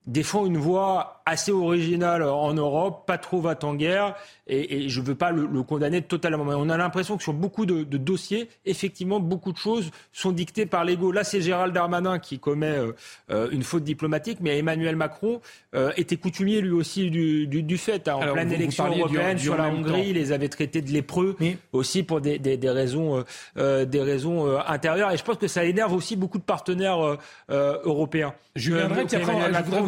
[0.06, 4.14] défend une voie assez originale en Europe, pas trop va en guerre,
[4.46, 6.44] et, je ne veux pas le, condamner totalement.
[6.44, 10.66] Mais on a l'impression que sur beaucoup de, dossiers, effectivement, beaucoup de choses sont dictées
[10.66, 11.12] par l'ego.
[11.12, 12.92] Là, c'est Gérald Darmanin qui commet euh,
[13.30, 15.40] euh, une faute diplomatique, mais Emmanuel Macron
[15.74, 18.06] euh, était coutumier lui aussi du, du, fait.
[18.08, 21.36] Hein, en pleine élection européenne sur la Hongrie, il les avait traités de lépreux
[21.72, 23.24] aussi pour des, des, raisons,
[23.56, 25.10] des raisons intérieures.
[25.12, 27.16] Et je pense que ça énerve aussi beaucoup de partenaires
[27.48, 28.34] européens.
[28.56, 29.06] Je viendrai,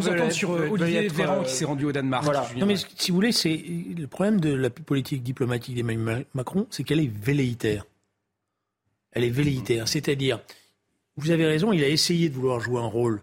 [0.07, 2.25] vous entendre sur Olivier Véran qui s'est rendu au Danemark.
[2.57, 3.63] Non, mais si vous voulez, c'est
[3.97, 7.85] le problème de la politique diplomatique d'Emmanuel Macron, c'est qu'elle est velléitaire.
[9.11, 9.87] Elle est velléitaire.
[9.87, 10.39] C'est-à-dire,
[11.15, 13.21] vous avez raison, il a essayé de vouloir jouer un rôle.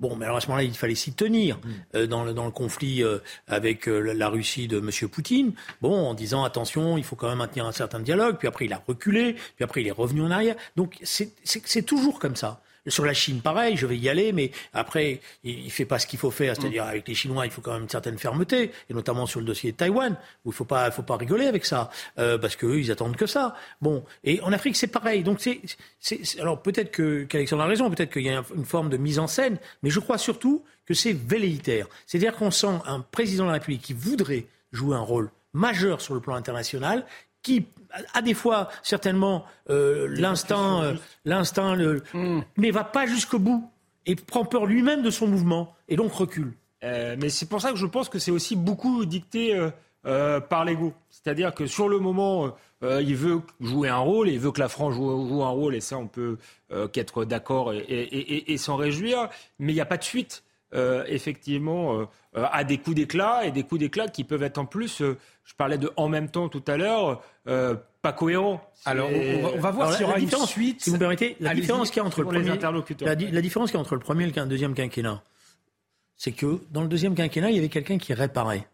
[0.00, 1.70] Bon, mais alors à ce moment-là, il fallait s'y tenir mm.
[1.94, 5.08] euh, dans, le, dans, le, conflit euh, avec euh, la Russie de M.
[5.08, 5.52] Poutine.
[5.82, 8.36] Bon, en disant attention, il faut quand même maintenir un certain dialogue.
[8.38, 9.34] Puis après, il a reculé.
[9.56, 10.56] Puis après, il est revenu en arrière.
[10.74, 12.62] Donc, c'est toujours comme ça.
[12.86, 16.06] Sur la Chine, pareil, je vais y aller, mais après, il ne fait pas ce
[16.06, 16.56] qu'il faut faire.
[16.56, 19.46] C'est-à-dire, avec les Chinois, il faut quand même une certaine fermeté, et notamment sur le
[19.46, 20.12] dossier de Taïwan,
[20.44, 23.16] où il ne faut pas, faut pas rigoler avec ça, euh, parce qu'eux, ils attendent
[23.16, 23.54] que ça.
[23.80, 25.22] Bon, et en Afrique, c'est pareil.
[25.22, 25.60] Donc, c'est,
[26.40, 29.26] alors peut-être que, qu'Alexandre a raison, peut-être qu'il y a une forme de mise en
[29.26, 31.86] scène, mais je crois surtout que c'est velléitaire.
[32.06, 36.14] C'est-à-dire qu'on sent un président de la République qui voudrait jouer un rôle majeur sur
[36.14, 37.04] le plan international,
[37.42, 37.66] qui
[38.14, 42.02] a des fois certainement euh, l'instinct, euh, l'instinct, le...
[42.14, 42.40] Hmm.
[42.56, 43.68] mais va pas jusqu'au bout
[44.06, 46.52] et prend peur lui-même de son mouvement et donc recule.
[46.82, 49.58] Euh, mais c'est pour ça que je pense que c'est aussi beaucoup dicté
[50.02, 50.94] par l'ego.
[51.10, 54.70] C'est-à-dire que sur le moment, il veut jouer un rôle, et il veut que la
[54.70, 56.38] France joue, joue un rôle, et ça, on peut
[56.92, 59.28] qu'être d'accord et, et, et s'en réjouir,
[59.58, 60.42] mais il n'y a pas de suite.
[60.72, 65.02] Effectivement, à des coups d'éclat et des coups d'éclat qui peuvent être en plus
[65.50, 68.62] je parlais de en même temps tout à l'heure, euh, pas cohérent.
[68.84, 70.80] Alors, on va, voir s'il y aura une suite.
[70.80, 72.56] Si vous permettez, la différence qu'il y a entre le premier,
[73.00, 75.22] la, la, différence qu'il y a entre le premier et le deuxième quinquennat,
[76.16, 78.68] c'est que dans le deuxième quinquennat, il y avait quelqu'un qui réparait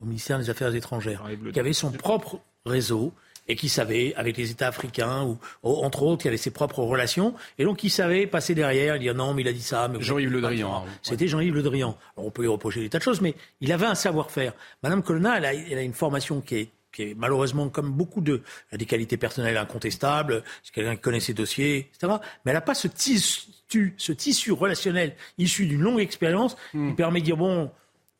[0.00, 3.12] au ministère des Affaires étrangères, qui avait son propre réseau,
[3.48, 7.34] et qui savait, avec les États africains, ou entre autres, qui avait ses propres relations,
[7.58, 9.90] et donc qui savait passer derrière et dire non, mais il a dit ça.
[9.98, 10.84] Jean-Yves Le Drian.
[10.86, 10.90] Hein.
[11.02, 11.96] C'était Jean-Yves Le Drian.
[12.16, 14.52] on peut lui reprocher des tas de choses, mais il avait un savoir-faire.
[14.82, 18.22] Madame Colonna, elle a, elle a une formation qui est qui est malheureusement, comme beaucoup
[18.22, 22.14] de, elle a des qualités personnelles incontestables, c'est quelqu'un qui connaît ses dossiers, etc.
[22.44, 23.50] Mais elle n'a pas ce tissu,
[23.98, 26.96] ce tissu relationnel issu d'une longue expérience qui hmm.
[26.96, 27.70] permet de dire, bon,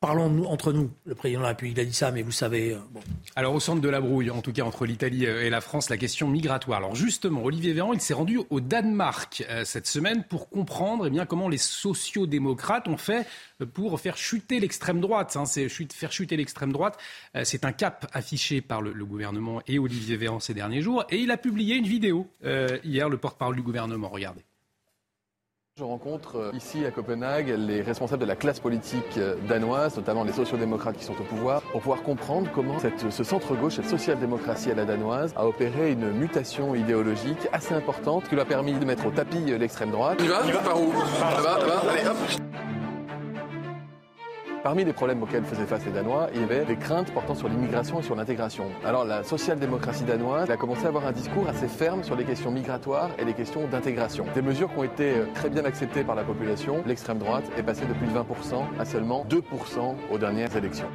[0.01, 0.91] Parlons entre nous.
[1.03, 2.71] Le président de la République a dit ça, mais vous savez.
[2.71, 3.01] Euh, bon.
[3.35, 5.89] Alors, au centre de la brouille, en tout cas entre l'Italie euh, et la France,
[5.89, 6.77] la question migratoire.
[6.77, 11.09] Alors, justement, Olivier Véran, il s'est rendu au Danemark euh, cette semaine pour comprendre eh
[11.09, 13.27] bien, comment les sociodémocrates ont fait
[13.73, 15.35] pour faire chuter l'extrême droite.
[15.35, 15.45] Hein.
[15.45, 16.97] C'est faire chuter l'extrême droite.
[17.43, 21.03] c'est un cap affiché par le, gouvernement et Olivier Véran ces derniers jours.
[21.09, 22.27] Et il a publié une vidéo
[22.85, 24.07] hier, le porte-parole du gouvernement.
[24.07, 24.45] Regardez.
[25.79, 30.25] Je rencontre euh, ici à Copenhague les responsables de la classe politique euh, danoise, notamment
[30.25, 32.75] les sociodémocrates qui sont au pouvoir, pour pouvoir comprendre comment
[33.09, 38.35] ce centre-gauche, cette social-démocratie à la danoise, a opéré une mutation idéologique assez importante qui
[38.35, 40.19] lui a permis de mettre au tapis euh, l'extrême droite.
[40.19, 40.91] Il va, par où?
[41.21, 42.48] Allez hop
[44.63, 47.47] Parmi les problèmes auxquels faisaient face les Danois, il y avait des craintes portant sur
[47.47, 48.65] l'immigration et sur l'intégration.
[48.83, 52.51] Alors la social-démocratie danoise a commencé à avoir un discours assez ferme sur les questions
[52.51, 54.25] migratoires et les questions d'intégration.
[54.35, 56.83] Des mesures qui ont été euh, très bien acceptées par la population.
[56.85, 60.89] L'extrême droite est passée de plus de 20% à seulement 2% aux dernières élections.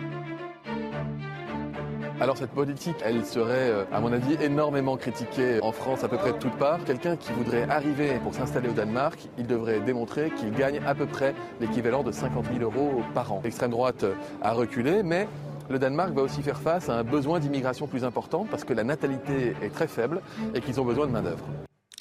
[2.24, 6.16] Alors cette politique, elle serait, euh, à mon avis, énormément critiquée en France à peu
[6.16, 6.82] près de toutes parts.
[6.86, 11.04] Quelqu'un qui voudrait arriver pour s'installer au Danemark, il devrait démontrer qu'il gagne à peu
[11.04, 13.42] près l'équivalent de 50 000 euros par an.
[13.44, 14.06] L'extrême droite
[14.40, 15.28] a reculé, mais
[15.68, 18.84] le Danemark va aussi faire face à un besoin d'immigration plus important parce que la
[18.84, 20.22] natalité est très faible
[20.54, 21.44] et qu'ils ont besoin de main-d'œuvre.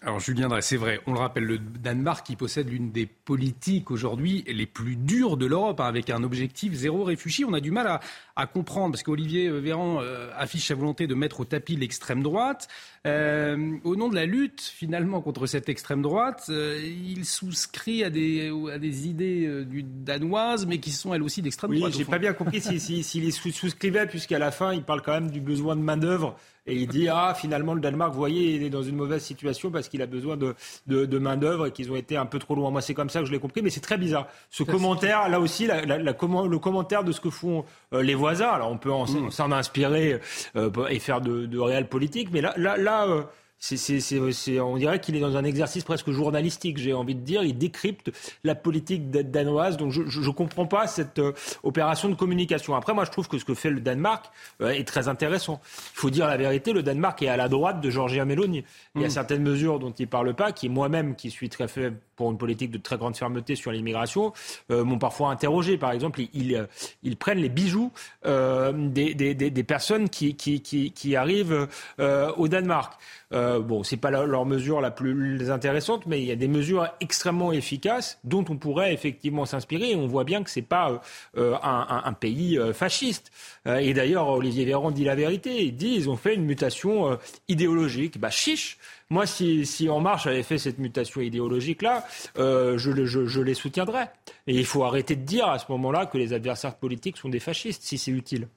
[0.05, 4.43] Alors Julien c'est vrai, on le rappelle, le Danemark qui possède l'une des politiques aujourd'hui
[4.47, 7.45] les plus dures de l'Europe, hein, avec un objectif zéro réfugié.
[7.45, 8.01] On a du mal à,
[8.35, 12.67] à comprendre, parce qu'Olivier Véran euh, affiche sa volonté de mettre au tapis l'extrême droite.
[13.07, 18.09] Euh, au nom de la lutte, finalement, contre cette extrême droite, euh, il souscrit à
[18.09, 21.93] des, à des idées du danoises, mais qui sont elles aussi d'extrême oui, droite.
[21.97, 25.31] J'ai pas bien compris s'il si, si, souscrivait, puisqu'à la fin, il parle quand même
[25.31, 26.35] du besoin de main-d'œuvre
[26.65, 29.69] et il dit ah finalement le Danemark, vous voyez, il est dans une mauvaise situation
[29.69, 30.55] parce qu'il a besoin de,
[30.87, 32.71] de, main d'œuvre et qu'ils ont été un peu trop loin.
[32.71, 34.27] Moi, c'est comme ça que je l'ai compris, mais c'est très bizarre.
[34.49, 38.49] Ce commentaire, là aussi, la, la, le commentaire de ce que font euh, les voisins.
[38.49, 39.31] Alors on peut mm.
[39.31, 40.19] s'en inspirer
[40.55, 43.07] euh, et faire de, de réel politique, mais là, là, là.
[43.07, 43.23] Euh,
[43.59, 47.43] c'est, on dirait qu'il est dans un exercice presque journalistique, j'ai envie de dire.
[47.43, 48.11] Il décrypte
[48.43, 49.77] la politique danoise.
[49.77, 51.31] Donc je ne comprends pas cette euh,
[51.63, 52.75] opération de communication.
[52.75, 54.29] Après, moi, je trouve que ce que fait le Danemark
[54.61, 55.61] euh, est très intéressant.
[55.95, 58.65] Il faut dire la vérité, le Danemark est à la droite de Giorgia Meloni.
[58.95, 59.11] Il y a mm.
[59.11, 62.37] certaines mesures dont il ne parle pas, qui moi-même, qui suis très faible pour une
[62.37, 64.33] politique de très grande fermeté sur l'immigration,
[64.71, 65.77] euh, m'ont parfois interrogé.
[65.77, 66.67] Par exemple, ils,
[67.03, 67.91] ils, prennent les bijoux
[68.23, 71.67] des, des, personnes qui, arrivent
[71.99, 72.93] au Danemark.
[73.33, 76.87] Euh, bon, c'est pas leur mesure la plus intéressante, mais il y a des mesures
[76.99, 79.95] extrêmement efficaces dont on pourrait effectivement s'inspirer.
[79.95, 81.01] On voit bien que c'est pas
[81.37, 83.31] euh, un, pays euh, fasciste.
[83.67, 85.63] Euh, et d'ailleurs, Olivier Véran dit la vérité.
[85.63, 88.19] Il dit ils ont fait une mutation idéologique.
[88.19, 88.77] Bah chiche.
[89.13, 92.05] Moi, si, si En Marche avait fait cette mutation idéologique-là,
[92.35, 94.11] je, je, je les soutiendrais.
[94.47, 97.39] Et il faut arrêter de dire à ce moment-là que les adversaires politiques sont des
[97.39, 98.47] fascistes, si c'est utile.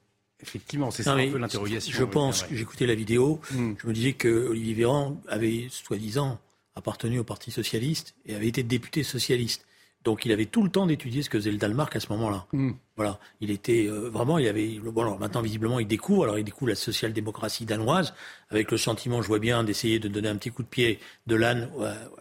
[0.41, 1.97] Effectivement, c'est ça un peu l'interrogation.
[1.97, 3.73] Je pense, que j'écoutais la vidéo, hmm.
[3.81, 6.39] je me disais que Olivier Véran avait, soi-disant,
[6.75, 9.65] appartenu au Parti socialiste et avait été député socialiste.
[10.03, 12.45] Donc il avait tout le temps d'étudier ce que faisait le Danemark à ce moment-là.
[12.53, 12.73] Hmm.
[12.97, 14.79] Voilà, il était euh, vraiment, il y avait.
[14.83, 16.23] Bon, alors maintenant visiblement, il découvre.
[16.23, 18.13] Alors il découvre la social-démocratie danoise
[18.49, 21.35] avec le sentiment, je vois bien, d'essayer de donner un petit coup de pied de
[21.35, 21.69] l'âne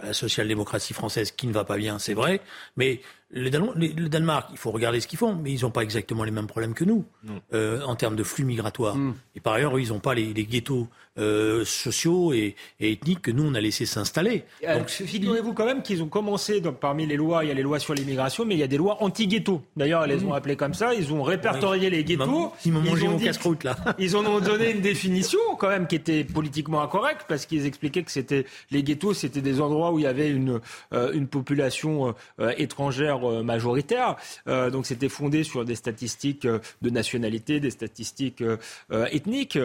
[0.01, 2.41] à la social-démocratie française qui ne va pas bien, c'est vrai.
[2.77, 3.01] Mais
[3.31, 6.47] le, Danemark, il faut regarder ce qu'ils font, mais ils n'ont pas exactement les mêmes
[6.47, 7.05] problèmes que nous
[7.53, 8.97] euh, en termes de flux migratoires.
[8.97, 9.15] Mm.
[9.35, 10.87] Et par ailleurs, ils n'ont pas les, ghettos
[11.19, 14.45] euh, sociaux et, ethniques que nous, on a laissé s'installer.
[14.63, 17.63] Donc, figurez-vous quand même qu'ils ont commencé, donc, parmi les lois, il y a les
[17.63, 19.63] lois sur l'immigration, mais il y a des lois anti-ghettos.
[19.77, 20.35] D'ailleurs, elles les ont mm.
[20.35, 20.95] appelées comme ça.
[20.95, 22.53] Ils ont répertorié les ghettos.
[22.65, 23.77] Ils m'ont mangé mon casse-croûte, là.
[23.99, 28.03] Ils en ont donné une définition, quand même, qui était politiquement incorrecte, parce qu'ils expliquaient
[28.03, 30.61] que c'était les ghettos, c'était des endroits où il y avait une,
[30.93, 32.15] une population
[32.59, 34.17] étrangère euh, majoritaire.
[34.49, 38.43] Euh, donc c'était fondé sur des statistiques euh, de nationalité, des statistiques
[38.91, 39.59] ethniques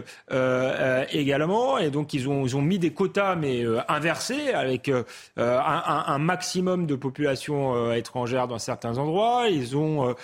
[1.11, 1.77] également.
[1.77, 5.03] Et donc ils ont, ils ont mis des quotas mais inversés avec un,
[5.37, 9.47] un, maximum de population étrangère dans certains endroits.
[9.49, 10.15] Ils ont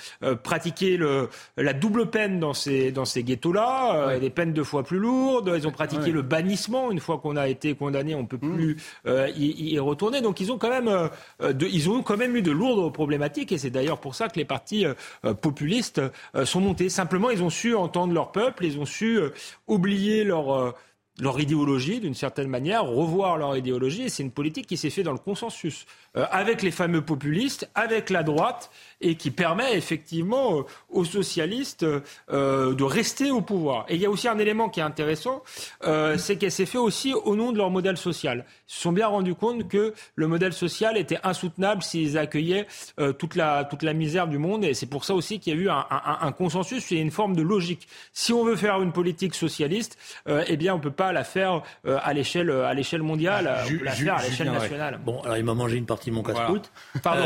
[0.44, 5.00] pratiqué le, la double peine dans ces, dans ces ghettos-là, des peines deux fois plus
[5.00, 5.57] lourdes.
[5.58, 6.92] Ils ont pratiqué le bannissement.
[6.92, 8.56] Une fois qu'on a été condamné, on ne peut mmh.
[8.56, 10.22] plus y, y, retourner.
[10.22, 11.10] Donc ils ont quand même,
[11.42, 13.18] de, ils ont quand même eu de lourdes problèmes
[13.52, 14.94] et c'est d'ailleurs pour ça que les partis euh,
[15.26, 16.02] euh, populistes
[16.36, 16.90] euh, sont montés.
[16.90, 19.20] Simplement, ils ont su entendre leur peuple, ils ont su
[19.68, 20.76] oublier leur
[21.20, 24.04] leur idéologie d'une certaine manière, revoir leur idéologie.
[24.04, 25.88] Et c'est une politique qui s'est faite dans le consensus,
[26.32, 33.30] avec les fameux populistes, avec la droite, et qui permet effectivement aux socialistes de rester
[33.30, 33.86] au pouvoir.
[33.90, 35.44] Et il y a aussi un élément qui est intéressant,
[35.84, 39.36] c'est qu'elle s'est fait aussi au nom de leur modèle social se sont bien rendus
[39.36, 42.68] compte que le modèle social était insoutenable s'ils accueillaient
[43.00, 44.66] euh, toute, la, toute la misère du monde.
[44.66, 47.12] Et c'est pour ça aussi qu'il y a eu un, un, un consensus et une
[47.12, 47.88] forme de logique.
[48.12, 49.98] Si on veut faire une politique socialiste,
[50.28, 53.50] euh, eh bien, on ne peut pas la faire euh, à l'échelle à l'échelle mondiale,
[53.66, 55.00] on peut la faire à l'échelle nationale.
[55.04, 56.72] Bon, alors il m'a mangé une partie mon casse-croûte.
[57.04, 57.26] Pardon.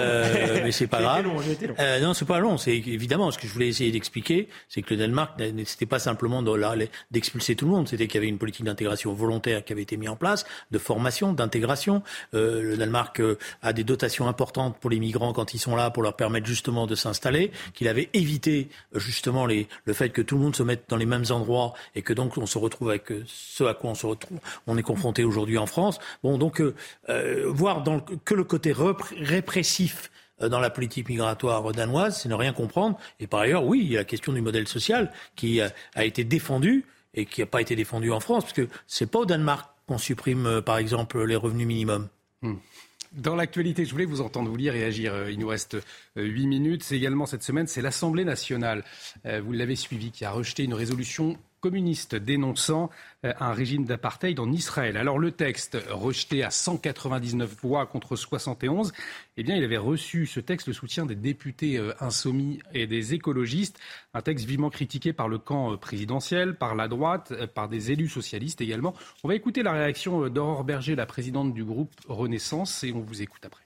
[0.63, 1.25] mais c'est pas grave.
[1.25, 2.01] Long, long.
[2.01, 2.57] non, c'est pas long.
[2.57, 6.43] C'est évidemment ce que je voulais essayer d'expliquer, c'est que le Danemark, c'était pas simplement
[7.11, 9.97] d'expulser tout le monde, c'était qu'il y avait une politique d'intégration volontaire qui avait été
[9.97, 12.03] mise en place, de formation d'intégration.
[12.34, 15.89] Euh, le Danemark euh, a des dotations importantes pour les migrants quand ils sont là,
[15.89, 20.21] pour leur permettre justement de s'installer, qu'il avait évité euh, justement les, le fait que
[20.21, 22.89] tout le monde se mette dans les mêmes endroits et que donc on se retrouve
[22.89, 25.99] avec ce à quoi on se retrouve, on est confronté aujourd'hui en France.
[26.23, 26.61] Bon, donc
[27.45, 32.97] voir dans que le côté répressif dans la politique migratoire danoise, c'est ne rien comprendre.
[33.19, 36.24] Et par ailleurs, oui, il y a la question du modèle social qui a été
[36.24, 39.69] défendu et qui n'a pas été défendu en France, parce que c'est pas au Danemark
[39.88, 42.07] qu'on supprime, euh, par exemple, les revenus minimums.
[42.41, 42.55] Hmm.
[43.11, 45.13] Dans l'actualité, je voulais vous entendre vous lire et agir.
[45.13, 45.82] Euh, il nous reste euh,
[46.24, 46.84] huit minutes.
[46.84, 48.84] C'est également cette semaine, c'est l'Assemblée nationale,
[49.26, 52.89] vous l'avez suivi, qui a rejeté une résolution communiste dénonçant
[53.24, 54.97] euh, un régime d'apartheid en Israël.
[54.97, 58.91] Alors le texte, rejeté à 199 voix contre 71,
[59.38, 63.14] eh bien il avait reçu ce texte le soutien des députés euh, insoumis et des
[63.14, 63.80] écologistes,
[64.14, 68.09] un texte vivement critiqué par le camp euh, présidentiel, par la droite, par des élus
[68.09, 68.93] socialistes également.
[69.24, 73.22] On va écouter la réaction d'Aurore Berger, la présidente du groupe Renaissance, et on vous
[73.22, 73.64] écoute après.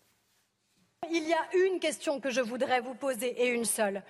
[1.12, 4.04] Il y a une question que je voudrais vous poser et une seule.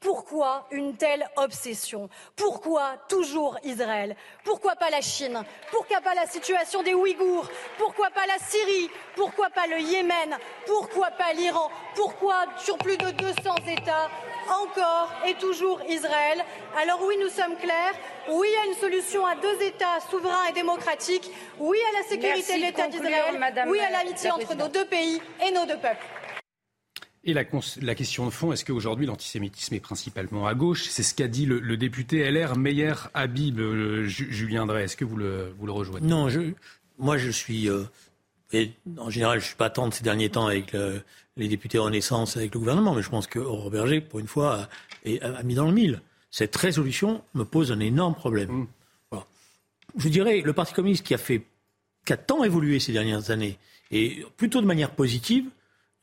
[0.00, 2.08] Pourquoi une telle obsession?
[2.36, 4.14] Pourquoi toujours Israël?
[4.44, 5.42] Pourquoi pas la Chine?
[5.70, 7.48] Pourquoi pas la situation des Ouïghours?
[7.78, 8.90] Pourquoi pas la Syrie?
[9.16, 10.36] Pourquoi pas le Yémen?
[10.66, 11.70] Pourquoi pas l'Iran?
[11.94, 14.10] Pourquoi sur plus de 200 États
[14.62, 16.44] encore et toujours Israël?
[16.80, 17.94] Alors oui, nous sommes clairs.
[18.28, 21.30] Oui à une solution à deux États souverains et démocratiques.
[21.58, 23.40] Oui à la sécurité de l'État d'Israël.
[23.66, 26.04] Oui à l'amitié entre nos deux pays et nos deux peuples.
[27.28, 30.84] Et la, question de fond, est-ce qu'aujourd'hui l'antisémitisme est principalement à gauche?
[30.84, 34.84] C'est ce qu'a dit le, député LR Meyer Habib, euh, Julien Drey.
[34.84, 36.06] Est-ce que vous le, vous le rejoignez?
[36.06, 36.52] Non, je,
[36.98, 37.68] moi je suis.
[37.68, 37.82] Euh,
[38.52, 40.72] et en général, je ne suis pas tant de ces derniers temps avec
[41.36, 44.68] les députés Renaissance, avec le gouvernement, mais je pense que Berger, pour une fois,
[45.04, 46.00] a, mis dans le mille.
[46.30, 48.50] Cette résolution me pose un énorme problème.
[49.12, 49.16] Mmh.
[49.96, 51.42] Je dirais, le Parti communiste qui a fait,
[52.04, 53.58] qui a tant évolué ces dernières années,
[53.90, 55.46] et plutôt de manière positive,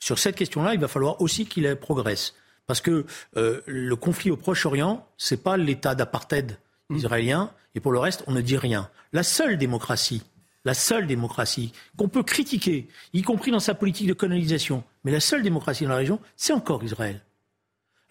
[0.03, 2.33] sur cette question-là, il va falloir aussi qu'il progresse.
[2.67, 3.05] Parce que
[3.37, 6.57] euh, le conflit au Proche-Orient, ce n'est pas l'état d'apartheid
[6.89, 6.95] mm.
[6.97, 8.89] israélien, et pour le reste, on ne dit rien.
[9.13, 10.21] La seule démocratie,
[10.65, 15.21] la seule démocratie qu'on peut critiquer, y compris dans sa politique de colonisation, mais la
[15.21, 17.21] seule démocratie dans la région, c'est encore Israël.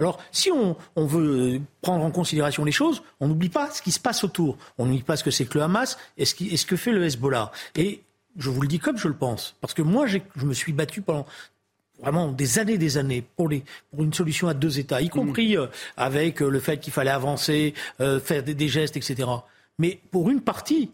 [0.01, 4.01] Alors, si on, veut prendre en considération les choses, on n'oublie pas ce qui se
[4.01, 4.57] passe autour.
[4.79, 7.05] On n'oublie pas ce que c'est que le Hamas et ce, ce, que fait le
[7.05, 7.53] Hezbollah.
[7.77, 8.03] Et
[8.37, 11.03] je vous le dis comme je le pense, parce que moi, je me suis battu
[11.03, 11.27] pendant
[12.03, 15.57] vraiment des années, des années pour, les, pour une solution à deux États, y compris
[15.57, 19.29] euh, avec euh, le fait qu'il fallait avancer, euh, faire des, gestes, etc.
[19.79, 20.91] Mais pour une partie,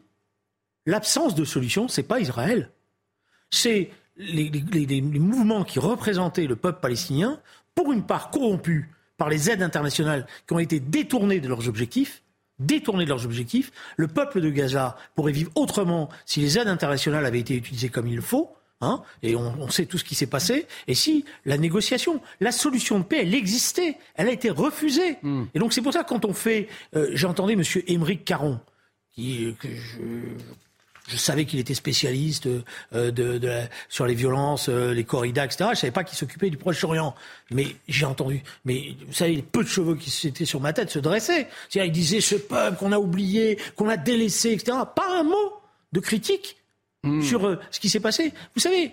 [0.86, 2.70] l'absence de solution, c'est pas Israël.
[3.50, 7.40] C'est les, les, mouvements qui représentaient le peuple palestinien,
[7.74, 8.86] pour une part corrompus
[9.16, 12.22] par les aides internationales qui ont été détournées de leurs objectifs,
[12.58, 13.70] détournées de leurs objectifs.
[13.96, 18.08] Le peuple de Gaza pourrait vivre autrement si les aides internationales avaient été utilisées comme
[18.08, 18.52] il le faut.
[18.80, 20.66] Hein, et on, sait tout ce qui s'est passé.
[20.86, 25.18] Et si la négociation, la solution de paix, elle existait, elle a été refusée.
[25.22, 25.46] Hmm.
[25.52, 27.62] Et donc c'est pour ça quand on fait, euh, j'ai entendu M.
[27.88, 28.60] Émeric Caron,
[29.10, 30.00] qui, que je,
[31.08, 35.70] je savais qu'il était spécialiste euh, de, de sur les violences, euh, les corridas, etc.
[35.72, 37.16] Je savais pas qu'il s'occupait du Proche-Orient.
[37.50, 38.44] Mais j'ai entendu.
[38.64, 41.48] Mais vous savez, les peu de cheveux qui étaient sur ma tête se dressaient.
[41.68, 44.78] C'est-à-dire, il disait ce peuple qu'on a oublié, qu'on a délaissé, etc.
[44.94, 45.54] Pas un mot
[45.92, 46.57] de critique
[47.08, 47.22] hmm.
[47.22, 48.32] sur euh, ce qui s'est passé.
[48.54, 48.92] Vous savez,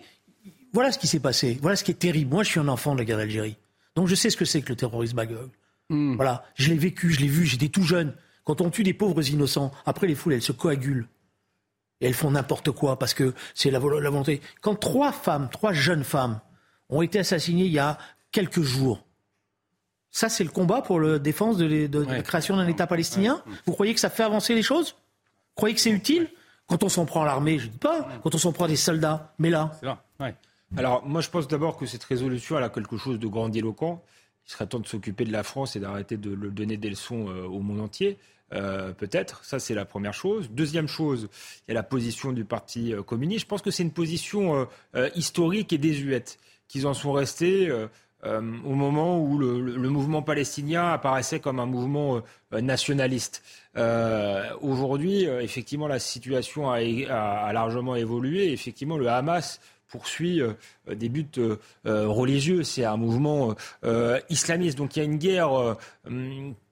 [0.73, 1.57] voilà ce qui s'est passé.
[1.61, 2.31] Voilà ce qui est terrible.
[2.31, 3.57] Moi, je suis un enfant de la guerre d'Algérie.
[3.95, 5.51] Donc, je sais ce que c'est que le terrorisme aveugle.
[5.89, 6.15] Hmm.
[6.15, 8.13] Voilà, je l'ai vécu, je l'ai vu, j'étais tout jeune.
[8.43, 11.07] Quand on tue des pauvres innocents, après les foules, elles se coagulent.
[12.01, 14.41] Et elles font n'importe quoi parce que c'est la, volonté.
[14.61, 16.41] Quand trois femmes, trois jeunes femmes,
[16.89, 17.97] ont été assassinées il y a
[18.31, 19.05] quelques jours,
[20.11, 23.41] ça c'est le combat pour la défense de, la création d'un État palestinien?
[23.65, 24.91] Vous croyez que ça fait avancer les choses?
[24.91, 26.29] Vous croyez que c'est utile?
[26.67, 28.67] Quand on s'en prend à l'armée, je ne dis pas, quand on s'en prend à
[28.67, 29.71] des soldats, mais là.
[30.77, 34.03] Alors moi je pense d'abord que cette résolution elle a quelque chose de grandiloquent.
[34.47, 37.45] Il serait temps de s'occuper de la France et d'arrêter de donner des leçons euh,
[37.45, 38.19] au monde entier.
[38.53, 39.43] Euh, peut-être.
[39.43, 40.49] Ça, c'est la première chose.
[40.51, 41.29] Deuxième chose,
[41.67, 43.41] il y a la position du Parti euh, communiste.
[43.41, 46.37] Je pense que c'est une position euh, historique et désuète,
[46.67, 47.71] qu'ils en sont restés
[48.25, 52.21] au moment où le, mouvement palestinien apparaissait comme un mouvement
[52.51, 53.43] nationaliste.
[54.61, 58.51] Aujourd'hui, effectivement, la situation a, a, largement évolué.
[58.51, 60.41] Effectivement, le Hamas poursuit
[60.91, 61.27] des buts
[61.85, 62.63] religieux.
[62.63, 63.55] C'est un mouvement
[64.29, 64.77] islamiste.
[64.77, 65.77] Donc il y a une guerre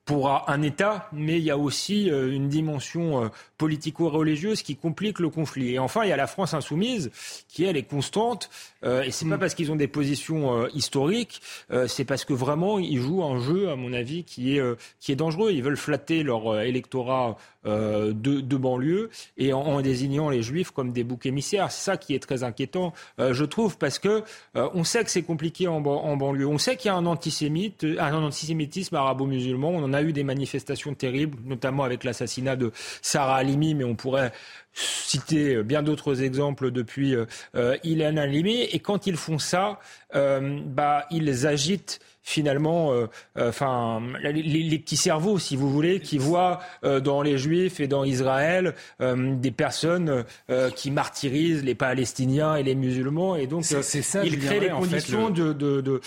[0.04, 5.18] pour un État, mais il y a aussi euh, une dimension euh, politico-religieuse qui complique
[5.18, 5.74] le conflit.
[5.74, 7.10] Et enfin, il y a la France insoumise,
[7.48, 8.50] qui elle est constante,
[8.84, 9.40] euh, et c'est pas mm.
[9.40, 11.40] parce qu'ils ont des positions historiques,
[11.86, 14.62] c'est parce que vraiment ils jouent un jeu, à mon avis, qui est
[15.00, 15.52] qui est dangereux.
[15.52, 21.04] Ils veulent flatter leur électorat de, de, banlieue et en, désignant les juifs comme des
[21.04, 21.70] boucs émissaires.
[21.70, 24.22] C'est ça qui est très inquiétant, je trouve, parce que
[24.54, 26.46] on sait que c'est compliqué en, en, banlieue.
[26.46, 29.70] On sait qu'il y a un antisémite, un antisémitisme arabo-musulman.
[29.70, 33.94] On en a eu des manifestations terribles, notamment avec l'assassinat de Sarah Halimi, mais on
[33.94, 34.32] pourrait
[34.74, 38.62] citer bien d'autres exemples depuis euh, euh Ilan Halimi.
[38.62, 39.80] Et quand ils font ça,
[40.14, 43.06] euh, bah, ils agitent finalement, euh,
[43.38, 48.74] enfin, les, petits cerveaux, si vous voulez, qui voient dans les Juifs et dans Israël
[49.00, 50.24] des personnes
[50.74, 55.52] qui martyrisent les Palestiniens et les musulmans, et donc ça, ils créent les conditions de,
[55.52, 56.00] de, de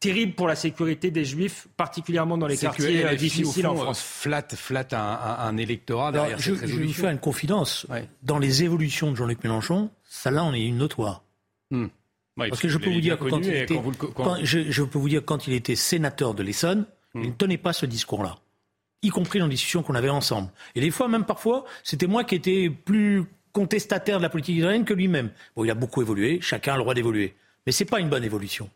[0.00, 4.00] terrible pour la sécurité des Juifs, particulièrement dans les quartiers euh, difficiles en France.
[4.02, 7.86] Flatte, flatte un, électorat derrière je, cette je vais vous faire une confidence.
[8.22, 11.22] Dans les évolutions de Jean-Luc Mélenchon, ça là, on est une notoire.
[12.36, 12.48] Hmm.
[12.50, 13.80] parce, que je peux vous dire quand, il était,
[14.42, 17.22] je, peux vous dire quand il était sénateur de l'Essonne, hmm.
[17.22, 18.36] il ne tenait pas ce discours-là,
[19.02, 20.50] y compris dans les discussions qu'on avait ensemble.
[20.74, 24.84] Et des fois, même parfois, c'était moi qui étais plus contestataire de la politique israélienne
[24.84, 25.30] que lui-même.
[25.54, 27.34] Bon, il a beaucoup évolué, chacun a le droit d'évoluer,
[27.64, 28.68] mais c'est pas une bonne évolution.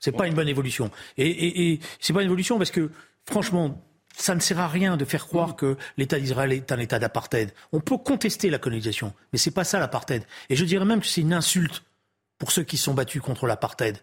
[0.00, 0.90] C'est pas une bonne évolution.
[1.18, 2.90] Et, et, et c'est pas une évolution parce que,
[3.26, 3.80] franchement,
[4.16, 7.52] ça ne sert à rien de faire croire que l'État d'Israël est un État d'apartheid.
[7.72, 10.24] On peut contester la colonisation, mais c'est pas ça l'apartheid.
[10.48, 11.82] Et je dirais même que c'est une insulte
[12.40, 13.98] pour ceux qui sont battus contre l'apartheid.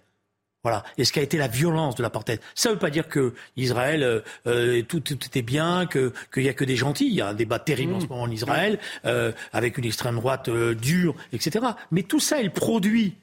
[0.63, 0.83] Voilà.
[0.97, 2.39] Et ce qui a été la violence de l'apartheid.
[2.53, 6.49] Ça ne veut pas dire que Israël euh, euh tout, tout, était bien, qu'il y
[6.49, 7.07] a que des gentils.
[7.07, 10.15] Il y a un débat terrible en ce moment en Israël euh, avec une extrême
[10.15, 11.65] droite euh, dure, etc.
[11.91, 13.15] Mais tout ça est le produit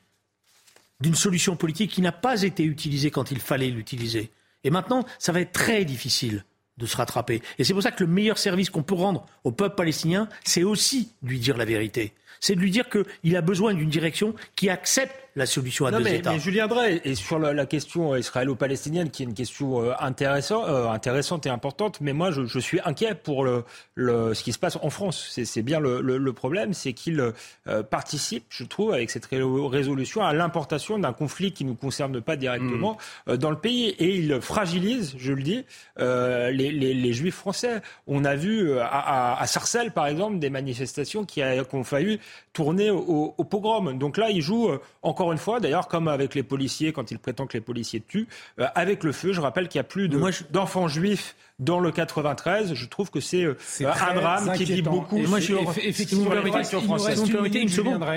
[1.00, 4.30] d'une solution politique qui n'a pas été utilisée quand il fallait l'utiliser.
[4.64, 6.44] Et maintenant, ça va être très difficile
[6.78, 7.40] de se rattraper.
[7.58, 10.64] Et c'est pour ça que le meilleur service qu'on peut rendre au peuple palestinien, c'est
[10.64, 14.68] aussi lui dire la vérité c'est de lui dire qu'il a besoin d'une direction qui
[14.68, 16.32] accepte la solution à deux mais, États.
[16.32, 20.88] Mais Julien Drey, et sur la, question israélo-palestinienne, qui est une question euh, intéressante, euh,
[20.88, 23.64] intéressante et importante, mais moi je, suis inquiet pour le,
[23.96, 25.32] ce qui se passe en France.
[25.44, 30.98] C'est bien le, problème, c'est qu'il euh, participe, je trouve, avec cette résolution, à l'importation
[30.98, 33.36] d'un conflit qui ne nous concerne pas directement mm.
[33.36, 33.88] dans le pays.
[33.98, 35.64] Et il fragilise, je le dis,
[35.98, 37.80] les, juifs français.
[38.06, 42.20] On a vu à, à, Sarcelles, par exemple, des manifestations qui, a, qui ont failli
[42.52, 43.98] tourner au, pogrom.
[43.98, 47.18] Donc là, il joue euh, encore une fois, d'ailleurs, comme avec les policiers, quand il
[47.18, 48.28] prétend que les policiers tuent,
[48.60, 49.32] euh, avec le feu.
[49.32, 50.08] Je rappelle qu'il y a plus
[50.50, 52.74] d'enfants juifs dans le 93.
[52.74, 55.18] Je trouve que c'est euh, un drame qui dit beaucoup.
[55.18, 56.30] moi, je, effectivement,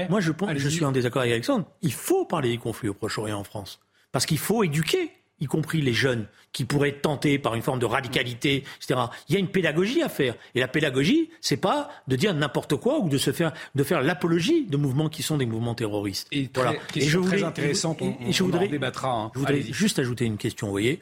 [0.10, 1.66] Moi, je, pense, je suis en désaccord avec Alexandre.
[1.82, 3.80] Il faut parler des conflits au Proche-Orient en France.
[4.12, 7.80] Parce qu'il faut éduquer y compris les jeunes, qui pourraient être tentés par une forme
[7.80, 9.00] de radicalité, etc.
[9.30, 10.36] Il y a une pédagogie à faire.
[10.56, 14.02] Et la pédagogie, c'est pas de dire n'importe quoi ou de se faire, de faire
[14.02, 16.28] l'apologie de mouvements qui sont des mouvements terroristes.
[16.32, 16.74] Et, voilà.
[16.96, 19.12] et je voudrais, très intéressante, on, je voudrais, débattra.
[19.12, 19.32] Hein.
[19.36, 21.02] Je voudrais juste ajouter une question, vous voyez.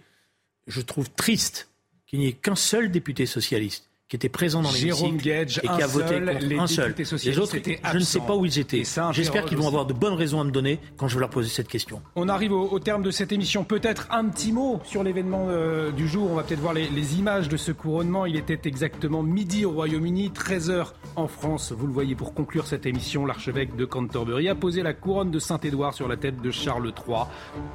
[0.68, 1.70] je trouve triste
[2.06, 5.68] qu'il n'y ait qu'un seul député socialiste qui était présent dans Jérôme l'hémicycle Gage, et
[5.68, 6.96] qui a voté seul, contre les un seul.
[7.24, 8.84] Les autres, étaient je ne sais pas où ils étaient.
[9.12, 11.50] J'espère qu'ils vont avoir de bonnes raisons à me donner quand je vais leur poser
[11.50, 12.04] cette question.
[12.16, 13.64] On arrive au, au terme de cette émission.
[13.64, 16.30] Peut-être un petit mot sur l'événement euh, du jour.
[16.32, 18.28] On va peut-être voir les, les images de ce couronnement.
[18.28, 21.72] Il était exactement midi au Royaume-Uni, 13h en France.
[21.76, 25.40] Vous le voyez, pour conclure cette émission, l'archevêque de Canterbury a posé la couronne de
[25.40, 27.24] Saint-Édouard sur la tête de Charles III.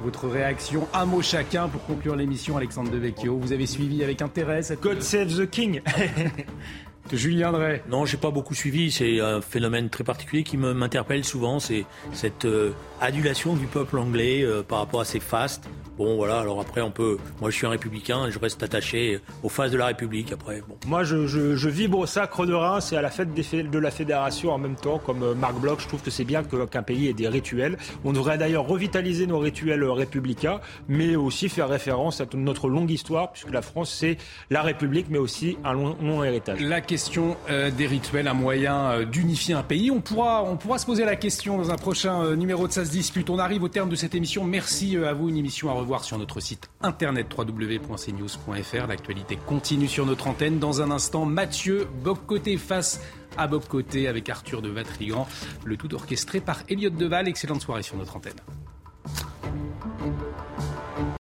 [0.01, 3.37] Votre réaction, un mot chacun pour conclure l'émission, Alexandre Devecchio.
[3.37, 5.81] Vous avez suivi avec intérêt cette God save the king.
[6.21, 6.45] yeah
[7.11, 7.83] Julien Drey.
[7.89, 8.91] Non, j'ai pas beaucoup suivi.
[8.91, 11.59] C'est un phénomène très particulier qui me- m'interpelle souvent.
[11.59, 12.71] C'est cette euh,
[13.01, 15.67] adulation du peuple anglais euh, par rapport à ses fastes.
[15.97, 16.39] Bon, voilà.
[16.39, 17.17] Alors après, on peut.
[17.41, 20.31] Moi, je suis un républicain et je reste attaché aux phases de la République.
[20.31, 20.77] Après, bon.
[20.87, 23.79] Moi, je, je- je vibre au sacre de Reims et à la fête des de
[23.79, 25.79] la fédération en même temps, comme euh, Marc Bloch.
[25.81, 27.77] Je trouve que c'est bien que- qu'un pays ait des rituels.
[28.05, 32.89] On devrait d'ailleurs revitaliser nos rituels républicains, mais aussi faire référence à toute notre longue
[32.91, 34.17] histoire, puisque la France, c'est
[34.49, 36.61] la République, mais aussi un long, long héritage.
[36.61, 39.89] La question euh, des rituels, un moyen euh, d'unifier un pays.
[39.89, 42.83] On pourra, on pourra se poser la question dans un prochain euh, numéro de Ça
[42.83, 43.29] se dispute.
[43.29, 44.43] On arrive au terme de cette émission.
[44.43, 45.29] Merci à vous.
[45.29, 48.87] Une émission à revoir sur notre site internet www.cnews.fr.
[48.87, 50.59] L'actualité continue sur notre antenne.
[50.59, 52.99] Dans un instant, Mathieu Bobcoté face
[53.37, 55.29] à Bobcoté avec Arthur de Vatrigan.
[55.63, 57.29] Le tout orchestré par Elliot Deval.
[57.29, 58.33] Excellente soirée sur notre antenne.